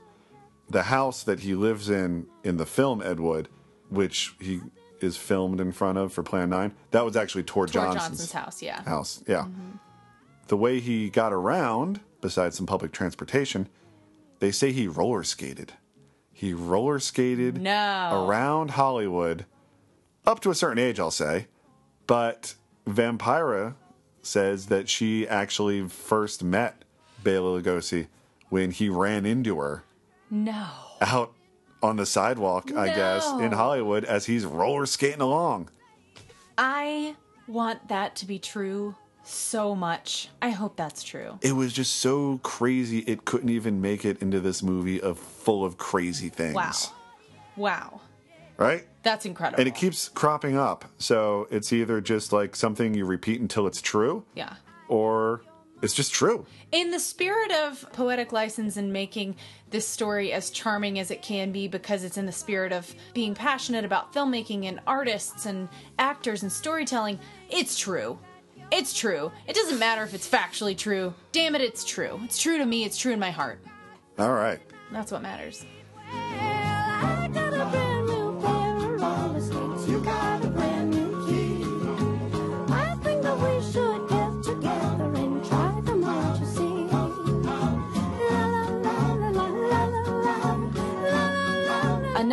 [0.69, 3.49] The house that he lives in in the film Ed Wood,
[3.89, 4.61] which he
[5.03, 8.63] is filmed in front of for Plan Nine, that was actually Tor, Johnson's, Johnson's house,
[8.63, 8.83] yeah.
[8.83, 9.23] house.
[9.27, 9.43] Yeah.
[9.43, 9.77] Mm-hmm.
[10.49, 13.69] The way he got around, besides some public transportation,
[14.41, 15.75] they say he roller skated.
[16.33, 18.27] He roller skated No.
[18.27, 19.45] around Hollywood
[20.27, 21.47] up to a certain age, I'll say.
[22.07, 22.55] But
[22.87, 23.75] Vampira
[24.23, 26.85] says that she actually first met
[27.23, 28.09] Bela Lugosi
[28.49, 29.85] when he ran into her
[30.31, 30.67] No.
[31.01, 31.33] out
[31.83, 35.71] on the sidewalk, I guess, in Hollywood as he's roller skating along.
[36.59, 37.17] I
[37.47, 40.29] want that to be true so much.
[40.43, 41.39] I hope that's true.
[41.43, 45.65] It was just so crazy it couldn't even make it into this movie of full
[45.65, 46.55] of crazy things.
[46.55, 46.73] Wow.
[47.57, 48.01] Wow.
[48.57, 48.87] Right?
[49.03, 49.61] That's incredible.
[49.61, 50.85] And it keeps cropping up.
[50.99, 54.55] So it's either just like something you repeat until it's true, yeah.
[54.89, 55.43] or
[55.83, 56.47] it's just true.
[56.73, 59.37] In the spirit of poetic license and making
[59.71, 63.35] this story as charming as it can be because it's in the spirit of being
[63.35, 68.19] passionate about filmmaking and artists and actors and storytelling, it's true.
[68.71, 69.33] It's true.
[69.47, 71.15] It doesn't matter if it's factually true.
[71.33, 72.21] Damn it, it's true.
[72.25, 73.61] It's true to me, it's true in my heart.
[74.19, 74.61] All right.
[74.93, 75.65] That's what matters.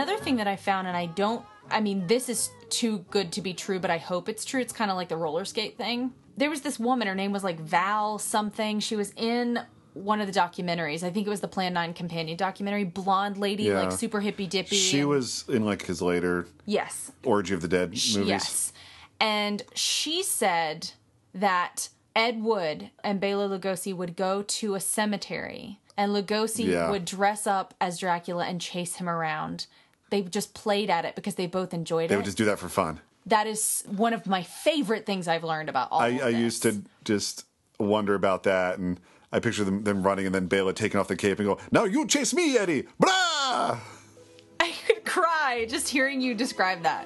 [0.08, 3.42] Another thing that I found, and I don't, I mean, this is too good to
[3.42, 4.62] be true, but I hope it's true.
[4.62, 6.14] It's kind of like the roller skate thing.
[6.38, 8.80] There was this woman, her name was like Val something.
[8.80, 9.60] She was in
[9.94, 11.04] one of the documentaries.
[11.04, 12.86] I think it was the Plan 9 companion documentary.
[12.86, 13.82] Blonde lady, Yeah.
[13.82, 14.78] like super hippy dippy.
[14.78, 17.12] She and- was in like his later Yes.
[17.26, 18.16] Orgy of the Dead movies.
[18.16, 18.72] Yes.
[19.20, 20.92] And she said
[21.34, 26.92] that Ed Wood and Bela Lugosi would go to a cemetery and Lugosi Yeah.
[26.92, 29.66] would dress up as Dracula and chase him around.
[30.10, 32.08] They just played at it because they both enjoyed They it.
[32.10, 33.02] They would just do that for fun.
[33.26, 36.82] that is one of my favorite things I've learned about all I, I used to
[37.04, 37.46] just
[37.80, 39.00] wonder about that, and
[39.32, 41.84] I picture them, them running, and then Bela taking off the cape and go, "Now
[41.84, 43.80] you chase me, Eddie!" Blah!
[44.60, 47.06] I could cry just hearing you describe that.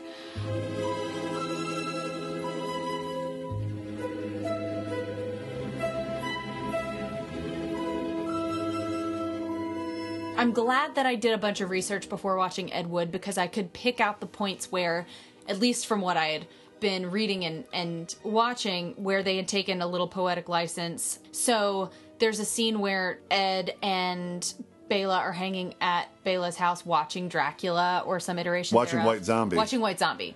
[10.41, 13.45] I'm glad that I did a bunch of research before watching Ed Wood because I
[13.45, 15.05] could pick out the points where,
[15.47, 16.47] at least from what I had
[16.79, 21.19] been reading and, and watching, where they had taken a little poetic license.
[21.31, 24.51] So there's a scene where Ed and
[24.89, 29.05] Bela are hanging at Bela's house watching Dracula or some iteration Watching thereof.
[29.05, 29.57] White Zombie.
[29.57, 30.35] Watching White Zombie.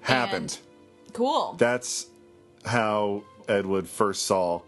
[0.00, 0.58] Happened.
[1.12, 1.56] Cool.
[1.58, 2.06] That's
[2.64, 4.62] how Ed Wood first saw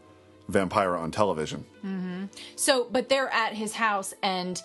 [0.50, 1.64] Vampira on television.
[1.80, 2.24] hmm
[2.57, 4.61] So, but they're at his house, and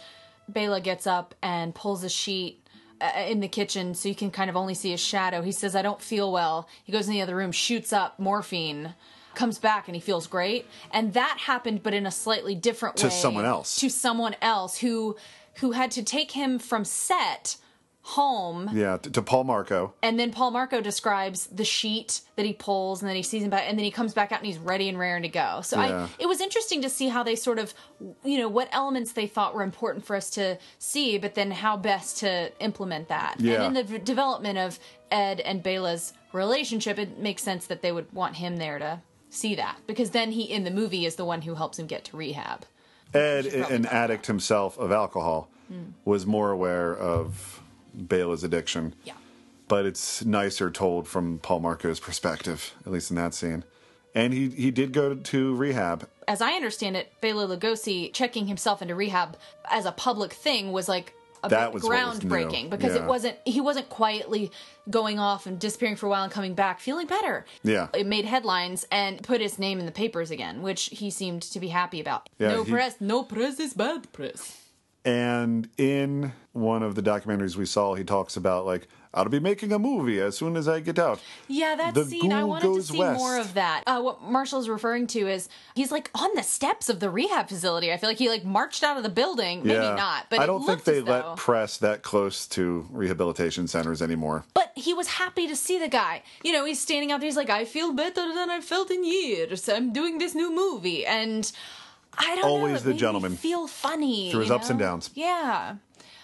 [0.48, 2.66] Bela gets up and pulls a sheet
[3.02, 5.42] uh, in the kitchen so you can kind of only see his shadow.
[5.42, 6.68] He says, I don't feel well.
[6.84, 8.94] He goes in the other room, shoots up morphine,
[9.36, 10.66] comes back, and he feels great.
[10.92, 13.12] And that happened, but in a slightly different To way.
[13.14, 13.78] someone else.
[13.80, 15.16] To someone else who
[15.56, 17.58] who had to take him from set
[18.10, 18.70] home.
[18.74, 19.94] Yeah, to, to Paul Marco.
[20.02, 23.50] And then Paul Marco describes the sheet that he pulls, and then he sees him
[23.50, 25.62] back, and then he comes back out and he's ready and raring to go.
[25.64, 26.04] So Yeah.
[26.06, 27.74] I, it was interesting to see how they sort of,
[28.24, 31.78] you know, what elements they thought were important for us to see, but then how
[31.78, 33.36] best to implement that.
[33.40, 33.56] Yeah.
[33.56, 34.80] And in the v- development of
[35.12, 39.54] Ed and Bela's relationship, it makes sense that they would want him there to see
[39.56, 42.18] that because then he in the movie is the one who helps him get to
[42.18, 42.66] rehab.
[43.14, 45.92] Ed, an talk addict himself of alcohol, Mm.
[46.04, 47.62] was more aware of
[48.08, 48.94] Bela's addiction.
[49.04, 49.14] Yeah.
[49.68, 53.64] But it's nicer told from Paul Marco's perspective, at least in that scene.
[54.16, 56.08] And he, he did go to rehab.
[56.28, 59.38] as I understand it, Bela Lugosi checking himself into rehab
[59.70, 63.04] as a public thing was like a That bit was groundbreaking because Yeah.
[63.04, 64.52] it wasn't he wasn't quietly
[64.90, 67.46] going off and disappearing for a while and coming back feeling better.
[67.64, 67.88] Yeah.
[67.94, 71.60] It made headlines and put his name in the papers again, which he seemed to
[71.60, 72.28] be happy about.
[72.40, 74.59] Yeah, no he- press, no press is bad press.
[75.06, 79.72] And in one of the documentaries we saw, he talks about like I'll be making
[79.72, 81.20] a movie as soon as I get out.
[81.48, 82.32] Yeah, that The scene.
[82.32, 83.18] I wanted to see west.
[83.18, 83.84] more of that.
[83.88, 87.92] Uh, what Marshall's referring to is he's like on the steps of the rehab facility.
[87.92, 89.64] I feel like he like marched out of the building.
[89.64, 94.02] Maybe not, but I don't think they let though- press that close to rehabilitation centers
[94.02, 94.46] anymore.
[94.54, 96.22] But he was happy to see the guy.
[96.44, 97.28] You know, he's standing out there.
[97.28, 99.68] He's like, I feel better than I felt in years.
[99.68, 101.52] I'm doing this new movie, and
[102.20, 102.50] I don't know.
[102.50, 103.36] Always the gentleman.
[103.38, 105.10] Feel funny Through his you ups and downs.
[105.16, 105.76] Yeah,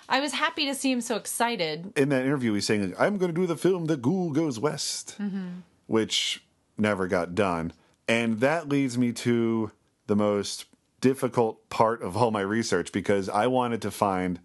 [0.10, 1.94] I was happy to see him so excited.
[1.98, 5.16] In that interview, he's saying, "I'm going to do the film The Ghoul Goes West,"
[5.20, 5.48] Mm-hmm.
[5.88, 6.44] which
[6.78, 7.72] never got done,
[8.08, 9.72] and that leads me to
[10.08, 10.66] the most
[11.02, 14.40] difficult part of all my research because I wanted to find,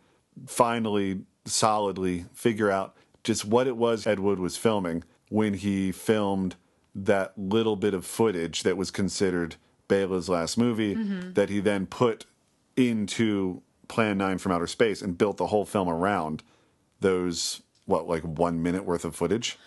[0.46, 6.56] finally, solidly figure out just what it was Ed Wood was filming when he filmed
[6.94, 9.56] that little bit of footage that was considered
[9.90, 11.34] Bela's last movie Mhm.
[11.34, 12.24] that he then put
[12.76, 16.42] into Plan 9 from Outer Space and built the whole film around
[17.00, 19.58] those, what, like one minute worth of footage?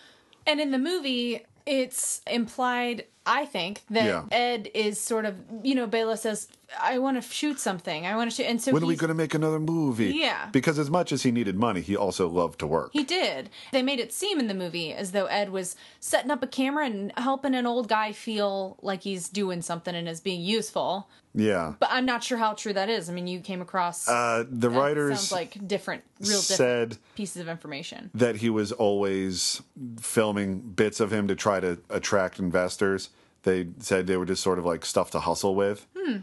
[0.46, 4.24] And in the movie, it's implied, I think, that Yeah.
[4.30, 6.48] Ed is sort of, you know, Bela says,
[6.80, 8.06] "I want to shoot something.
[8.06, 10.12] I want to shoot," and so when are we going to make another movie?
[10.14, 10.48] Yeah.
[10.52, 12.90] Because as much as he needed money, he also loved to work.
[12.92, 13.48] He did.
[13.72, 16.84] They made it seem in the movie as though Ed was setting up a camera
[16.84, 21.08] and helping an old guy feel like he's doing something and is being useful.
[21.34, 21.74] Yeah.
[21.80, 23.10] But I'm not sure how true that is.
[23.10, 27.42] I mean, you came across Uh, the writers sounds like different, real different said pieces
[27.42, 28.10] of information.
[28.14, 29.60] that he was always
[30.00, 33.10] filming bits of him to try to attract investors.
[33.42, 35.86] They said they were just sort of like stuff to hustle with.
[35.96, 36.18] Hmm.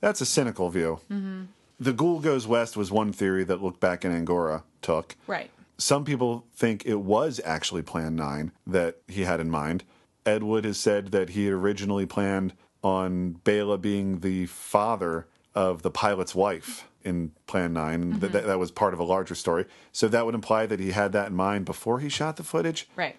[0.00, 1.00] That's a cynical view.
[1.10, 1.42] Mm-hmm.
[1.78, 5.16] The Ghoul Goes West was one theory that Look Back in Angora took.
[5.26, 5.50] Right.
[5.78, 9.84] Some people think it was actually Plan 9 that he had in mind.
[10.24, 15.82] Ed Wood has said that he had originally planned on Bela being the father of
[15.82, 17.94] the pilot's wife in Plan 9.
[18.02, 19.64] and That, that was part of a larger story.
[19.92, 22.88] So that would imply that he had that in mind before he shot the footage.
[22.96, 23.16] Right.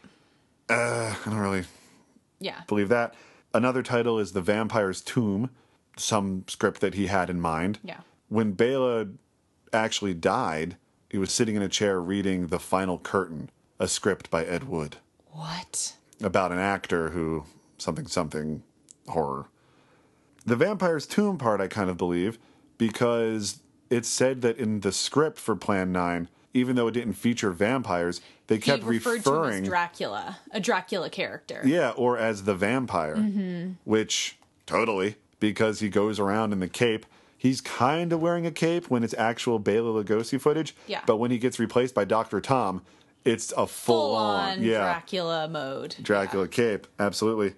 [0.70, 1.64] Uh, I don't really
[2.40, 2.62] Yeah.
[2.68, 3.16] believe that.
[3.54, 5.50] Another title is The Vampire's Tomb,
[5.96, 7.80] some script that he had in mind.
[7.84, 8.02] Yeah.
[8.28, 9.08] When Bela
[9.74, 10.76] actually died,
[11.10, 14.98] he was sitting in a chair reading The Final Curtain, a script by Ed Wood
[15.32, 15.94] What?
[16.22, 17.46] about an actor who
[17.78, 18.64] something something
[19.10, 19.46] horror.
[20.46, 22.38] The Vampire's Tomb part I kind of believe
[22.78, 27.52] because it's said that in the script for Plan 9, even though it didn't feature
[27.52, 31.62] vampires, they kept he referred to Dracula, a Dracula character.
[31.66, 33.76] yeah, or as the vampire, Mhm.
[33.84, 37.06] which totally because he goes around in the cape.
[37.38, 40.76] He's kind of wearing a cape when it's actual Bela Lugosi footage.
[40.88, 41.02] Yeah.
[41.06, 42.82] But when he gets replaced by Doctor Tom,
[43.24, 45.96] it's a full, Full on yeah Dracula mode.
[46.02, 46.88] Dracula cape.
[46.98, 47.54] Absolutely.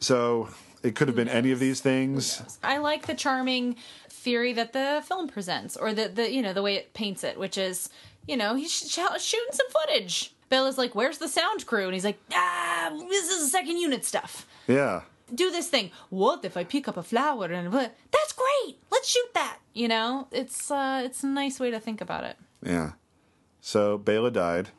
[0.00, 0.48] So
[0.82, 2.58] it could have been any of these things.
[2.62, 3.76] I like the charming
[4.08, 7.38] theory that the film presents, or the, the you know the way it paints it,
[7.38, 7.88] which is
[8.26, 10.34] you know he's sh- shooting some footage.
[10.48, 14.46] Bela's like, "Where's the sound crew?" And he's like, "Ah, this is second unit stuff.
[14.66, 15.02] Yeah.
[15.34, 15.90] Do this thing.
[16.10, 17.96] What if I pick up a flower and what?
[18.10, 18.76] That's great.
[18.90, 19.58] Let's shoot that.
[19.72, 22.36] You know, it's uh, it's a nice way to think about it.
[22.62, 22.92] Yeah.
[23.60, 24.70] So Bela died.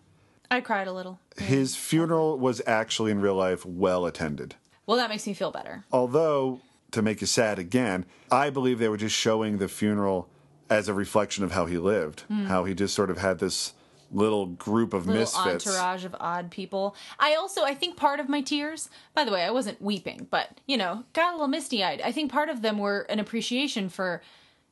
[0.51, 1.19] I cried a little.
[1.37, 4.55] His funeral was actually in real life well attended.
[4.85, 5.83] Well, that makes me feel better.
[5.91, 6.59] Although,
[6.91, 10.27] to make you sad again, I believe they were just showing the funeral
[10.69, 12.45] as a reflection of how he lived, Hmm.
[12.45, 13.73] how he just sort of had this
[14.11, 15.65] little group of little misfits.
[15.65, 16.95] entourage of odd people.
[17.19, 20.59] I also, I think part of my tears, by the way, I wasn't weeping, but,
[20.67, 21.99] you know, got a little misty eyed.
[22.01, 24.21] I think part of them were an appreciation for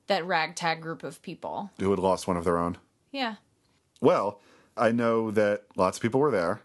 [0.08, 1.72] that ragtag group of people.
[1.80, 2.78] Who had lost one of their own.
[3.12, 3.36] Yeah.
[4.00, 4.40] Well,
[4.78, 6.62] I know that lots of people were there.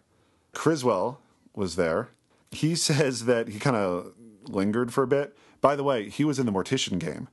[0.52, 1.20] Criswell
[1.54, 2.09] was there.
[2.57, 4.12] He says that he kind of
[4.49, 5.37] lingered for a bit.
[5.61, 7.29] By the way, he was in the Mortician game,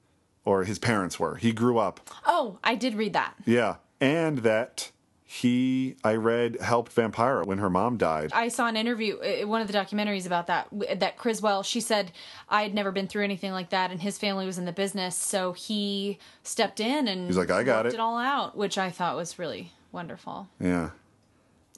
[0.45, 1.35] or his parents were.
[1.35, 2.09] He grew up.
[2.25, 3.35] Oh, I did read that.
[3.45, 3.75] Yeah.
[4.01, 4.91] And that
[5.23, 8.31] he, I read, helped Vampira when her mom died.
[8.33, 10.67] I saw an interview, uh, one of the documentaries about that,
[10.99, 12.11] that Criswell, she said,
[12.49, 15.15] I had never been through anything like that, and his family was in the business,
[15.15, 18.77] so he stepped in and He's like, "I got worked it." it all out, which
[18.77, 20.49] I thought was really wonderful.
[20.59, 20.91] Yeah.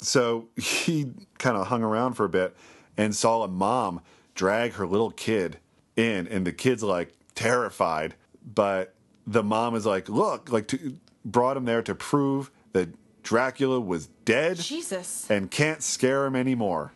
[0.02, 2.56] So he kind of hung around for a bit
[2.98, 4.02] and saw a mom
[4.34, 5.58] drag her little kid
[5.96, 8.16] in, and the kid's like terrified.
[8.54, 8.94] But
[9.26, 12.90] the mom is like, look, like to, brought him there to prove that
[13.24, 15.30] Dracula was dead Jesus.
[15.32, 16.92] and can't scare him anymore,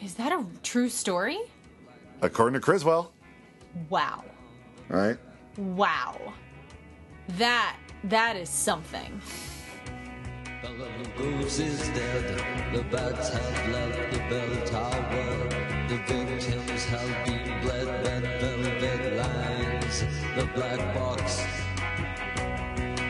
[0.00, 1.38] Is that a true story?
[2.22, 3.12] according to Criswell.
[3.90, 4.24] Wow.
[4.88, 5.18] Right?
[5.56, 6.32] Wow.
[7.36, 9.20] That that is something.
[10.60, 15.48] Goose is dead, the bats have left the bell tower,
[15.88, 20.00] the victims have been bled, red velvet lines,
[20.36, 21.44] the black box.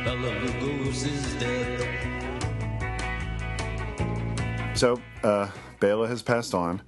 [0.05, 1.89] Bela Lugosi's dead.
[4.77, 5.49] So, uh,
[5.81, 6.83] Bela has passed on,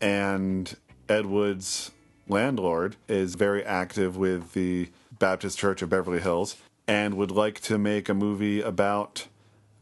[0.00, 0.74] and
[1.10, 1.90] Ed Wood's
[2.28, 4.88] landlord is very active with the
[5.18, 6.56] Baptist Church of Beverly Hills
[6.86, 9.28] and would like to make a movie about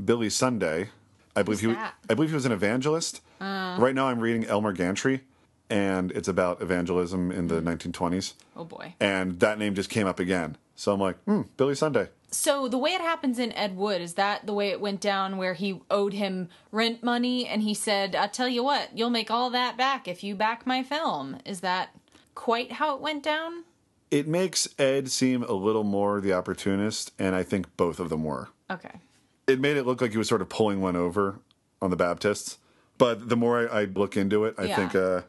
[0.03, 0.91] Billy Sunday.
[1.35, 1.95] I believe Who's he that?
[2.09, 3.21] I believe he was an evangelist.
[3.41, 3.77] Uh.
[3.79, 5.21] right now I'm reading Elmer Gantry
[5.69, 8.35] and it's about evangelism in the 1920s.
[8.57, 8.95] Oh boy.
[9.01, 10.57] And that name just came up again.
[10.75, 12.09] So I'm like, hmm, Billy Sunday.
[12.31, 15.37] So the way it happens in Ed Wood is that the way it went down
[15.37, 19.31] where he owed him rent money and he said, "I tell you what, you'll make
[19.31, 21.91] all that back if you back my film." Is that
[22.35, 23.65] quite how it went down?
[24.11, 28.25] It makes Ed seem a little more the opportunist, and I think both of them
[28.25, 28.49] were.
[28.71, 29.01] Okay.
[29.47, 31.39] It made it look like he was sort of pulling one over
[31.81, 32.59] on the Baptists.
[32.99, 34.77] But the more I, I look into it, I Yeah.
[34.77, 35.23] think uh,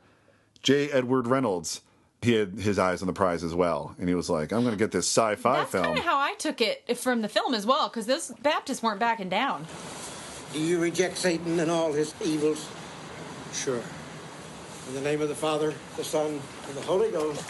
[0.63, 0.89] J.
[0.91, 1.81] Edward Reynolds,
[2.21, 3.95] he had his eyes on the prize as well.
[3.99, 5.83] And he was like, I'm going to get this sci fi That's film.
[5.85, 8.99] kind of how I took it from the film as well, because those Baptists weren't
[8.99, 9.67] backing down.
[10.53, 12.67] Do you reject Satan and all his evils?
[13.53, 13.81] Sure.
[14.87, 17.43] In the name of the Father, the Son, and the Holy Ghost.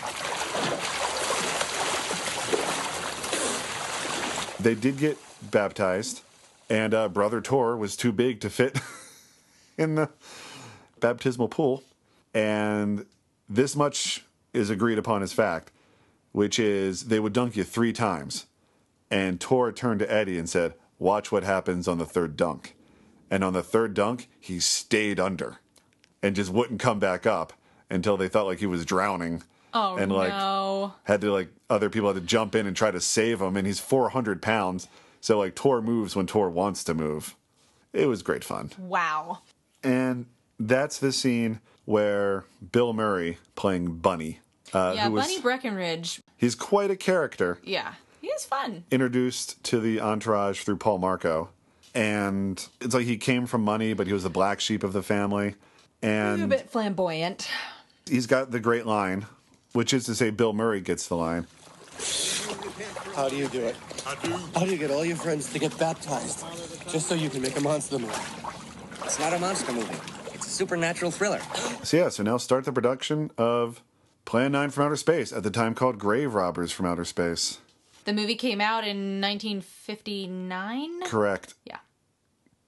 [4.60, 5.18] They did get
[5.52, 6.24] baptized,
[6.70, 8.80] and uh, Brother Tor was too big to fit
[9.78, 10.10] in the
[11.00, 11.84] baptismal pool.
[12.34, 13.06] And
[13.50, 15.72] this much is agreed upon as fact,
[16.32, 18.46] which is they would dunk you three times.
[19.10, 22.76] And Tor turned to Eddie and said, Watch what happens on the third dunk.
[23.30, 25.60] And on the third dunk, he stayed under
[26.24, 27.54] and just wouldn't come back up
[27.90, 29.44] until they thought like he was drowning.
[29.74, 30.94] Oh and like no!
[31.04, 33.68] had to like other people had to jump in and try to save him and
[33.68, 34.88] he's 400 pounds
[35.22, 37.36] so like tor moves when tor wants to move
[37.94, 39.40] it was great fun Wow.
[39.84, 40.26] and
[40.60, 44.40] that's the scene where bill murray playing bunny
[44.74, 46.22] uh, yeah, who was Bunny Breckinridge.
[46.36, 48.84] he's quite a character Yeah, he is fun.
[48.92, 51.50] introduced to the entourage through paul marco
[51.96, 55.02] and it's like he came from money but he was the black sheep of the
[55.04, 55.56] family
[56.02, 57.48] And a bit flamboyant.
[58.08, 59.26] he's got the great line
[59.74, 61.48] which is to say bill murray gets the line
[63.18, 63.76] How do you do it?
[64.54, 66.46] How do you get all your friends to get baptized?
[66.88, 68.14] Just so you can make a monster movie.
[69.04, 69.96] It's not a monster movie.
[70.36, 71.40] It's a supernatural thriller.
[71.82, 73.82] So yeah, so now start the production of
[74.26, 77.58] Plan 9 from Outer Space, at the time called Grave Robbers from Outer Space.
[78.06, 81.02] The movie came out in 1959.
[81.06, 81.56] Correct.
[81.66, 81.78] Yeah.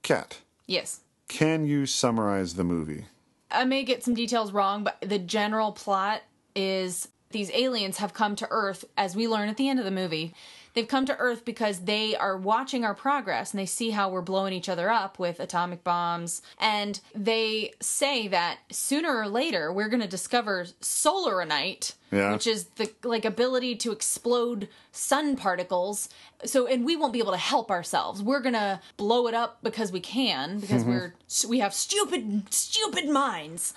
[0.02, 0.98] Cat, Yes.
[1.28, 3.04] can you summarize the movie?
[3.52, 6.22] I may get some details wrong, but the general plot
[6.56, 9.90] is these aliens have come to Earth, as we learn at the end of the
[9.90, 10.34] movie.
[10.72, 14.20] They've come to Earth because they are watching our progress and they see how we're
[14.22, 16.42] blowing each other up with atomic bombs.
[16.60, 22.32] And they say that sooner or later we're going to discover solaronite, Yeah.
[22.32, 26.08] which is the like ability to explode sun particles.
[26.44, 28.22] So, and we won't be able to help ourselves.
[28.22, 30.86] We're going to blow it up because we can, because Mhm.
[30.88, 31.14] we're
[31.48, 33.74] we have stupid stupid minds.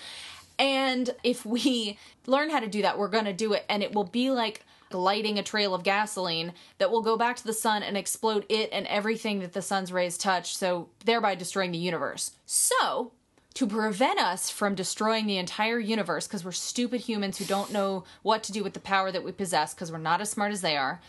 [0.60, 1.98] And if we
[2.28, 3.66] learn how to do that, we're going to do it.
[3.70, 7.44] And it will be like lighting a trail of gasoline that will go back to
[7.44, 11.72] the sun and explode it and everything that the sun's rays touch, so thereby destroying
[11.72, 12.32] the universe.
[12.46, 13.12] So,
[13.56, 18.04] to prevent us from destroying the entire universe, because we're stupid humans who don't know
[18.24, 20.62] what to do with the power that we possess, because we're not as smart as
[20.62, 21.02] they are,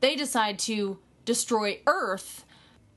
[0.00, 2.44] they decide to destroy Earth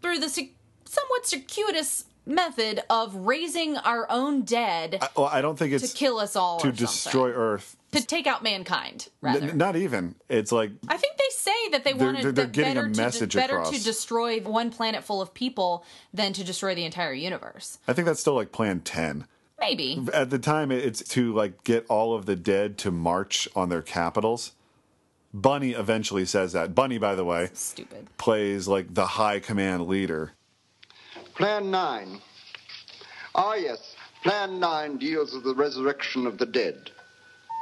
[0.01, 5.73] through the somewhat circuitous method of raising our own dead I, well, I don't think
[5.73, 7.32] it's to kill us all to or destroy.
[7.32, 7.78] Earth.
[7.91, 10.15] to take out mankind N- rather not even.
[10.30, 12.97] It's like I think they say that they They're- wanted they're- getting a better to
[13.01, 13.78] message better across.
[13.78, 17.78] to destroy one planet full of people than to destroy the entire universe.
[17.88, 19.28] I think that's still like Plan 10.
[19.59, 20.05] Maybe.
[20.13, 23.82] At the time, it's to like get all of the dead to march on their
[23.82, 24.51] capitals.
[25.34, 26.73] Bunny eventually says that.
[26.76, 28.07] Bunny, by the way, stupid.
[28.17, 30.32] plays like the high command leader.
[31.36, 32.21] Plan 9.
[33.36, 33.95] Ah, yes.
[34.23, 36.91] Plan 9 deals with the resurrection of the dead.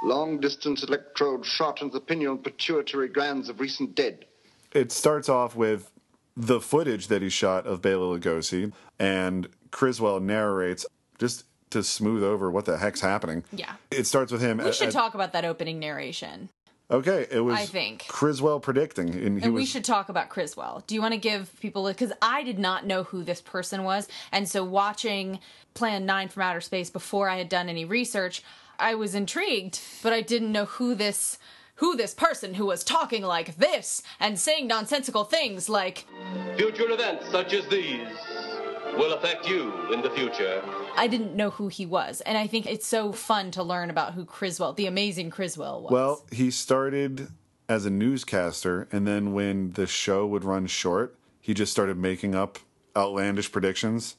[0.03, 4.26] Long distance electrode shot into the pineal and pituitary glands of recent dead.
[4.74, 5.91] It starts off with
[6.36, 10.86] the footage that he shot of Bela Lugosi, and Criswell narrates
[11.19, 13.43] just to smooth over what the heck's happening.
[13.51, 13.74] Yeah.
[13.91, 14.57] It starts with him.
[14.57, 16.49] We at- should at- talk about that opening narration.
[16.94, 18.06] Okay, it was I think.
[18.08, 20.84] Criswell predicting, and he and was we should talk about Criswell.
[20.86, 24.08] Do you want to give people because I did not know who this person was,
[24.32, 25.39] and so watching
[25.74, 28.44] Plan Nine from Outer Space before I had done any research,
[28.78, 31.39] I was intrigued, but I didn't know who this
[31.78, 36.06] who this person who was talking like this and saying nonsensical things like
[36.56, 38.08] Future events such as these
[38.98, 40.64] will affect you in the future.
[40.96, 44.14] I didn't know who he was, and I think it's so fun to learn about
[44.14, 45.91] who Criswell, the amazing Criswell, was.
[45.91, 47.30] Well, he started
[47.70, 52.36] as a newscaster, and then when the show would run short, he just started making
[52.36, 52.60] up
[52.96, 54.16] outlandish predictions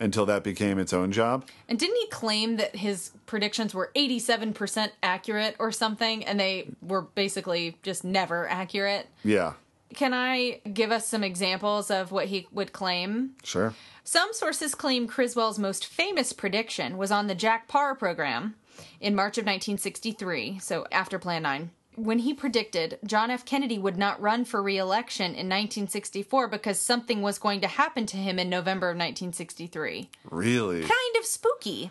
[0.00, 1.46] until that became its own job.
[1.68, 7.02] And didn't he claim that his predictions were 87% accurate or something and they were
[7.02, 9.08] basically just never accurate?
[9.22, 9.52] Yeah,
[9.94, 13.32] Can I give us some examples of what he would claim?
[13.42, 13.74] sure.
[14.02, 18.56] Some sources claim Criswell's most famous prediction was on the Jack Paar program
[19.00, 23.44] in March of 1963, so after Plan 9, when he predicted John F.
[23.44, 28.06] Kennedy would not run for re election in 1964 because something was going to happen
[28.06, 30.08] to him in November of 1963.
[30.30, 30.80] Really?
[30.80, 31.90] Kind of spooky.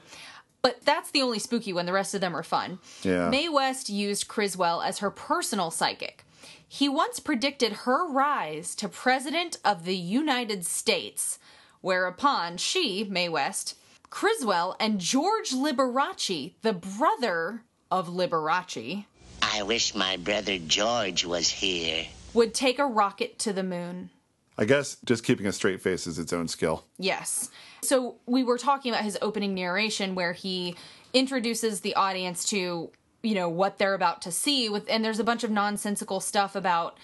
[0.62, 1.86] But that's the only spooky one.
[1.86, 2.80] The rest of them are fun.
[3.04, 3.30] Yeah.
[3.30, 6.26] Mae West used Criswell as her personal psychic.
[6.72, 11.40] He once predicted her rise to President of the United States,
[11.82, 13.76] whereupon she, Mae West,
[14.12, 19.06] Criswell, and George Liberace, the brother of Liberace,
[19.42, 22.06] I wish my brother George was here.
[22.36, 24.12] would take a rocket to the moon.
[24.56, 26.86] I guess just keeping a straight face is its own skill.
[27.00, 27.50] Yes.
[27.82, 30.76] So we were talking about his opening narration where he
[31.14, 32.92] introduces the audience to,
[33.22, 36.56] you know, what they're about to see with and there's a bunch of nonsensical stuff
[36.56, 36.98] about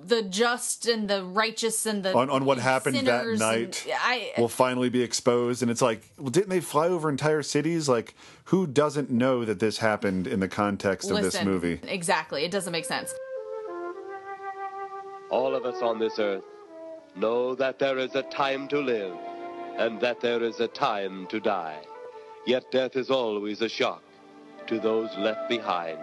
[0.00, 4.48] the just and the righteous and the on, on what happened that night I will
[4.48, 8.66] finally be exposed and it's like well didn't they fly over entire cities like who
[8.66, 12.44] doesn't know that this happened in the context of this movie Exactly.
[12.44, 13.12] It doesn't make sense.
[15.30, 16.44] All of us on this earth
[17.16, 19.16] know that there is a time to live
[19.76, 21.80] and that there is a time to die.
[22.46, 24.02] Yet death is always a shock
[24.68, 25.98] to those left behind.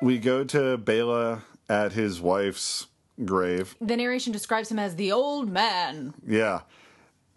[0.00, 2.86] we go to Bela at his wife's
[3.24, 6.14] grave The narration describes him as the old man.
[6.26, 6.60] yeah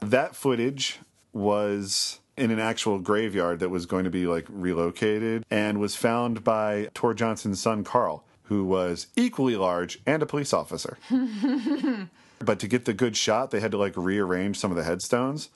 [0.01, 0.99] that footage
[1.33, 6.43] was in an actual graveyard that was going to be like relocated and was found
[6.43, 10.97] by Tor Johnson's son Carl who was equally large and a police officer
[12.41, 15.49] But to get the good shot, they had to like rearrange some of the headstones.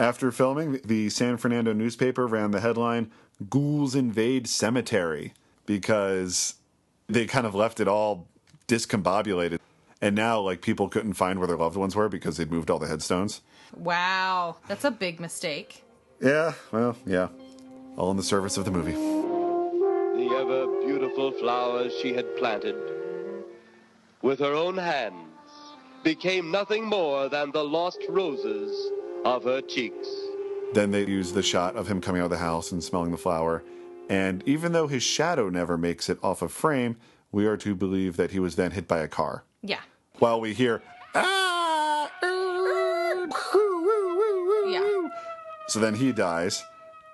[0.00, 3.10] After filming, the San Fernando newspaper ran the headline
[3.50, 5.34] Ghouls Invade Cemetery
[5.66, 6.54] because
[7.06, 8.26] they kind of left it all
[8.66, 9.58] discombobulated.
[10.00, 12.78] And now, like, people couldn't find where their loved ones were because they'd moved all
[12.78, 13.42] the headstones.
[13.76, 14.56] Wow.
[14.68, 15.84] That's a big mistake.
[16.18, 17.28] Yeah, well, yeah.
[17.98, 18.92] All in the service of the movie.
[18.92, 22.74] The ever beautiful flowers she had planted
[24.22, 25.26] with her own hands
[26.02, 28.92] became nothing more than the lost roses
[29.24, 30.08] of her cheeks.
[30.72, 33.16] Then they use the shot of him coming out of the house and smelling the
[33.18, 33.62] flower.
[34.08, 36.96] And even though his shadow never makes it off of frame,
[37.32, 39.44] we are to believe that he was then hit by a car.
[39.62, 39.80] Yeah.
[40.18, 40.82] While we hear,
[41.14, 42.10] ah,
[44.68, 45.08] Yeah.
[45.68, 46.62] so then he dies.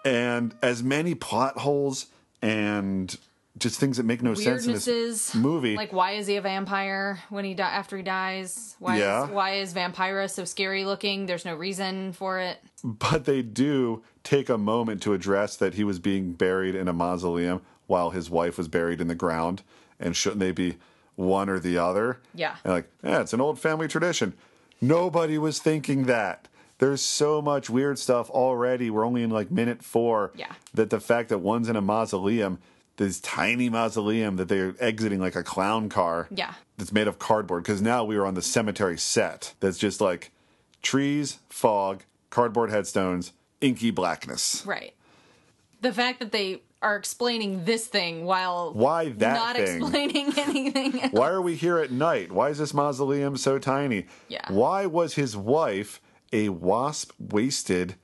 [0.05, 2.07] And as many plot holes
[2.43, 3.17] and
[3.59, 5.77] just things that make no sense in this movie.
[5.77, 8.77] Like, why is he a vampire when he di- after he dies?
[8.79, 9.25] Why Yeah.
[9.25, 11.27] is why is Vampira so scary looking?
[11.27, 12.59] There's no reason for it.
[12.85, 16.93] But they do take a moment to address that he was being buried in a
[16.93, 19.63] mausoleum while his wife was buried in the ground.
[19.99, 20.77] And shouldn't they be
[21.15, 22.19] one or the other?
[22.35, 22.57] Yeah.
[22.65, 24.35] And like, yeah, it's an old family tradition.
[24.81, 26.49] Nobody was thinking that.
[26.79, 28.91] There's so much weird stuff already.
[28.91, 30.33] We're only in like minute four.
[30.35, 30.53] Yeah.
[30.75, 32.59] That the fact that one's in a mausoleum,
[32.97, 36.55] this tiny mausoleum that they're exiting like a clown car Yeah.
[36.79, 37.63] that's made of cardboard.
[37.63, 40.33] Because now we are on the cemetery set that's just like
[40.83, 44.65] trees, fog, cardboard headstones, inky blackness.
[44.67, 44.95] Right.
[45.83, 49.83] The fact that they are explaining this thing while Why that not thing?
[49.83, 51.01] explaining anything.
[51.03, 51.13] else.
[51.13, 52.33] Why are we here at night?
[52.33, 54.07] Why is this mausoleum so tiny?
[54.29, 54.51] Yeah.
[54.51, 56.01] Why was his wife
[56.33, 57.95] a wasp waisted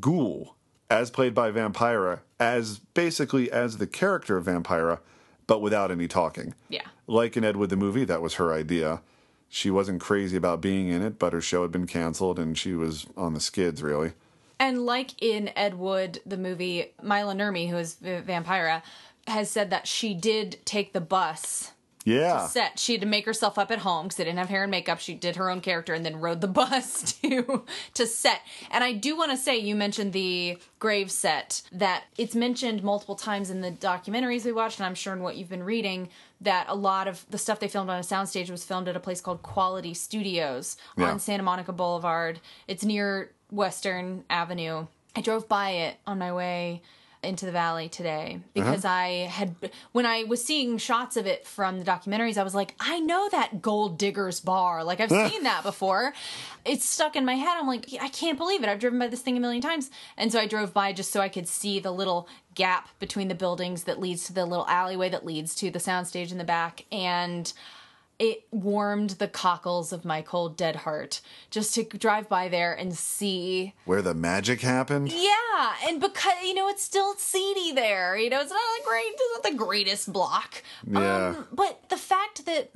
[0.00, 0.56] ghoul,
[0.92, 4.98] as played by Vampira, as basically as the character of Vampira,
[5.46, 6.54] but without any talking?
[6.68, 6.86] Yeah.
[7.06, 9.00] Like in Ed Wood the movie, that was her idea.
[9.48, 12.74] She wasn't crazy about being in it, but her show had been canceled and she
[12.74, 14.12] was on the skids, really.
[14.60, 18.82] And like in Ed Wood, the movie, Maila Nurmi, who is v- Vampira,
[19.26, 21.72] has said that she did take the bus
[22.04, 22.46] Yeah.
[22.46, 22.78] set.
[22.78, 24.98] She had to make herself up at home because they didn't have hair and makeup.
[24.98, 28.40] She did her own character and then rode the bus to to set.
[28.70, 33.14] And I do want to say, you mentioned the grave set that it's mentioned multiple
[33.14, 36.08] times in the documentaries we watched, and I'm sure in what you've been reading
[36.40, 39.00] that a lot of the stuff they filmed on a soundstage was filmed at a
[39.00, 41.10] place called Quality Studios Yeah.
[41.12, 42.40] on Santa Monica Boulevard.
[42.66, 44.86] It's near Western Avenue.
[45.14, 46.82] I drove by it on my way
[47.22, 48.94] into the valley today because Uh-huh.
[48.94, 49.54] I had
[49.92, 53.28] when I was seeing shots of it from the documentaries I was like I know
[53.30, 54.82] that gold diggers bar.
[54.82, 56.14] Like I've seen that before.
[56.64, 57.56] It's stuck in my head.
[57.58, 58.68] I'm like I can't believe it.
[58.68, 59.90] I've driven by this thing a million times.
[60.16, 63.34] And so I drove by just so I could see the little gap between the
[63.34, 66.84] buildings that leads to the little alleyway that leads to the soundstage in the back.
[66.90, 67.52] And
[68.18, 72.94] it warmed the cockles of my cold dead heart just to drive by there and
[72.96, 75.10] see Where the magic happened?
[75.12, 78.16] yeah, and because you know it's still seedy there.
[78.16, 80.62] You know, it's not a great, it's not the greatest block.
[80.86, 81.28] Yeah.
[81.28, 82.70] Um, but the fact that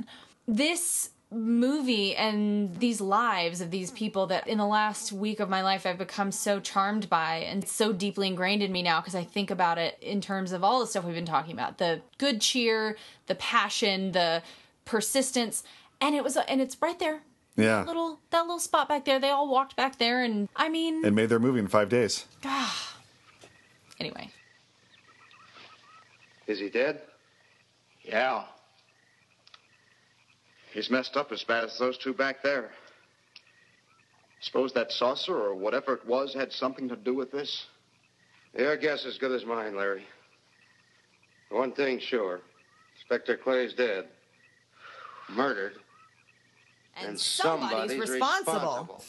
[0.49, 5.61] this movie and these lives of these people that in the last week of my
[5.61, 9.25] life I've become so charmed by and so deeply ingrained in me now because I
[9.25, 12.41] think about it in terms of all the stuff we've been talking about the good
[12.41, 14.41] cheer, the passion, the
[14.87, 15.63] persistence,
[16.01, 17.21] and it was uh, and it's right there.
[17.57, 17.81] Yeah.
[17.81, 19.19] That little that little spot back there.
[19.21, 22.25] They all walked back there, and I mean, And made their movie in five days.
[22.45, 22.97] Ah.
[24.01, 24.31] anyway.
[26.47, 27.03] Is he dead?
[28.03, 28.45] Yeah.
[30.73, 32.71] He's messed up as bad as those two back there.
[34.41, 37.67] Suppose that saucer or whatever it was had something to do with this?
[38.57, 40.05] Your guess is as good as mine, Larry.
[41.51, 42.41] One thing sure.
[42.97, 44.07] Inspector Clay's dead.
[45.29, 45.75] Murdered.
[47.03, 49.03] And, somebody's responsible.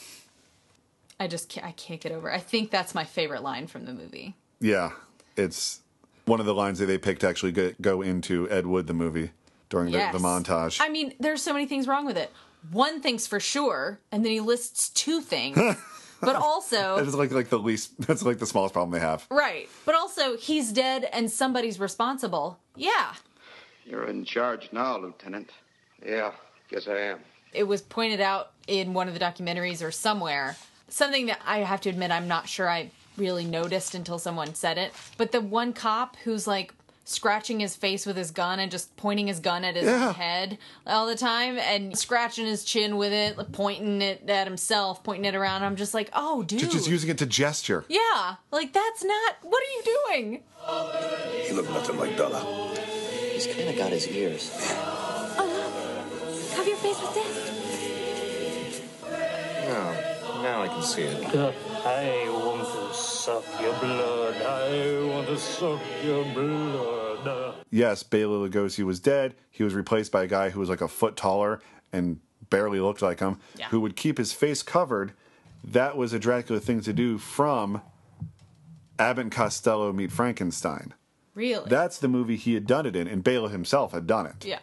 [1.18, 2.28] I just can't, I can't get over.
[2.30, 2.34] it.
[2.34, 4.34] I think that's my favorite line from the movie.
[4.60, 4.90] Yeah.
[5.36, 5.80] It's
[6.26, 8.94] one of the lines that they picked to actually go, go into Ed Wood, the
[8.94, 9.30] movie,
[9.70, 10.12] during the, Yes.
[10.12, 10.78] the montage.
[10.80, 12.30] I mean, there's so many things wrong with it.
[12.70, 15.56] One thing's for sure, and then he lists two things.
[16.20, 17.92] but also, it's like like the least.
[18.06, 19.26] That's like the smallest problem they have.
[19.30, 19.68] right.
[19.86, 22.58] But also, he's dead and somebody's responsible.
[22.76, 23.14] Yeah.
[23.86, 25.50] You're in charge now, Lieutenant.
[26.04, 26.32] Yeah,
[26.70, 27.18] guess I am.
[27.52, 30.56] It was pointed out in one of the documentaries or somewhere.
[30.88, 34.78] Something that I have to admit I'm not sure I really noticed until someone said
[34.78, 34.92] it.
[35.16, 36.72] But the one cop who's like
[37.04, 40.12] scratching his face with his gun and just pointing his gun at his Yeah.
[40.12, 45.02] head all the time and scratching his chin with it, like, pointing it at himself,
[45.02, 45.62] pointing it around.
[45.64, 46.60] I'm just like, oh, dude.
[46.60, 47.86] Just, just using it to gesture.
[47.88, 49.36] yeah, like that's not.
[49.42, 50.42] What are you doing?
[51.46, 52.74] He looked nothing like Bela.
[53.32, 54.50] He's kind of got his ears.
[56.68, 58.82] Cover your face with this.
[59.70, 61.34] Oh, now I can see it.
[61.84, 64.36] I want to suck your blood.
[64.42, 67.54] I want to suck your blood.
[67.70, 69.34] Yes, Bela Lugosi was dead.
[69.50, 71.60] He was replaced by a guy who was like a foot taller
[71.92, 73.38] and barely looked like him,
[73.70, 75.12] who would keep his face covered.
[75.64, 77.82] That was a Dracula thing to do from
[78.98, 80.94] Abbott and Costello Meet Frankenstein.
[81.34, 81.68] Really?
[81.68, 84.44] That's the movie he had done it in, and Bela himself had done it.
[84.44, 84.58] yeah.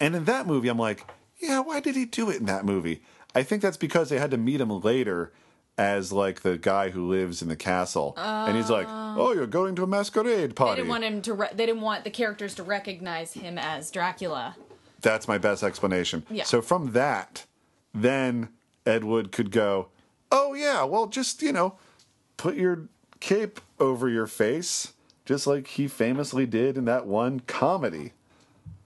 [0.00, 1.06] And in that movie, I'm like,
[1.44, 3.02] yeah, why did he do it in that movie?
[3.34, 5.32] I think that's because they had to meet him later
[5.76, 9.16] as like the guy who lives in the castle, and he's like, ah.
[9.18, 11.34] "Oh, you're going to a masquerade party." They party." didn't want him to.
[11.34, 14.56] Re- they didn't want the characters to recognize him as Dracula.
[15.00, 16.24] That's my best explanation.
[16.30, 16.44] Yeah.
[16.44, 17.44] So from that,
[17.92, 18.48] then
[18.86, 19.88] Ed Wood could go,
[20.30, 21.74] "Oh yeah, well just, you know,
[22.36, 22.88] put your
[23.20, 24.92] cape over your face
[25.24, 28.12] just like he famously did in that one comedy."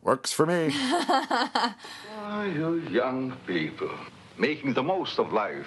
[0.03, 0.73] Works for me.
[2.31, 3.91] Ah, you young people,
[4.37, 5.67] making the most of life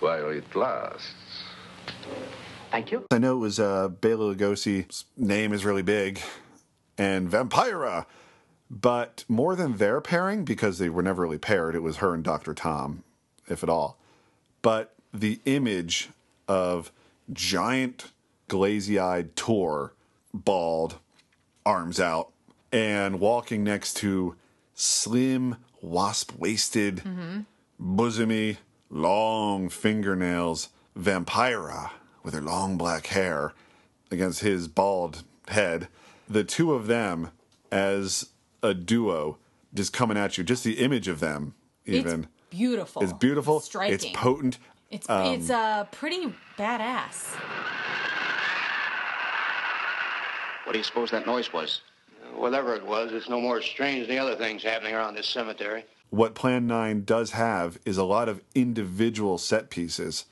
[0.00, 1.14] while it lasts.
[2.70, 3.06] Thank you.
[3.10, 6.20] I know it was uh, Bela Lugosi's name is really big,
[6.98, 8.04] and Vampira,
[8.70, 11.74] but more than their pairing because they were never really paired.
[11.74, 13.02] It was her and Doctor Tom,
[13.48, 13.96] if at all.
[14.60, 16.10] But the image
[16.48, 16.92] of
[17.32, 18.12] giant,
[18.48, 19.94] glazy-eyed Tor,
[20.34, 20.98] bald,
[21.64, 22.30] arms out,
[22.72, 24.34] and walking next to
[24.74, 27.02] slim, wasp-waisted,
[27.80, 28.56] bosomy,
[28.90, 30.68] long fingernails,
[30.98, 31.90] Vampira
[32.22, 33.52] with her long black hair
[34.10, 35.88] against his bald head.
[36.28, 37.30] The two of them
[37.70, 38.30] as
[38.62, 39.38] a duo
[39.74, 40.44] just coming at you.
[40.44, 41.54] Just the image of them,
[41.86, 42.24] even.
[42.24, 43.02] It's beautiful.
[43.02, 43.60] It's beautiful.
[43.60, 43.94] Striking.
[43.94, 44.58] It's potent.
[44.90, 47.34] It's Um, it's uh pretty badass.
[50.64, 51.80] What do you suppose that noise was?
[52.34, 55.84] Whatever it was, it's no more strange than the other things happening around this cemetery.
[56.10, 60.26] what Plan 9 does have is a lot of individual set pieces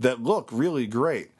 [0.00, 1.30] that look really great.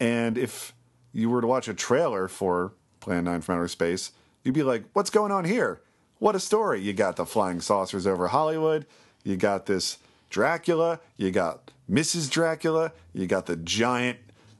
[0.00, 0.74] And if
[1.12, 4.12] you were to watch a trailer for Plan 9 from Outer Space,
[4.42, 5.80] you'd be like, what's going on here?
[6.18, 6.80] What a story.
[6.80, 8.86] You got the flying saucers over Hollywood,
[9.22, 9.98] you got this
[10.28, 12.30] Dracula, you got Mrs.
[12.30, 14.18] Dracula, you got the giant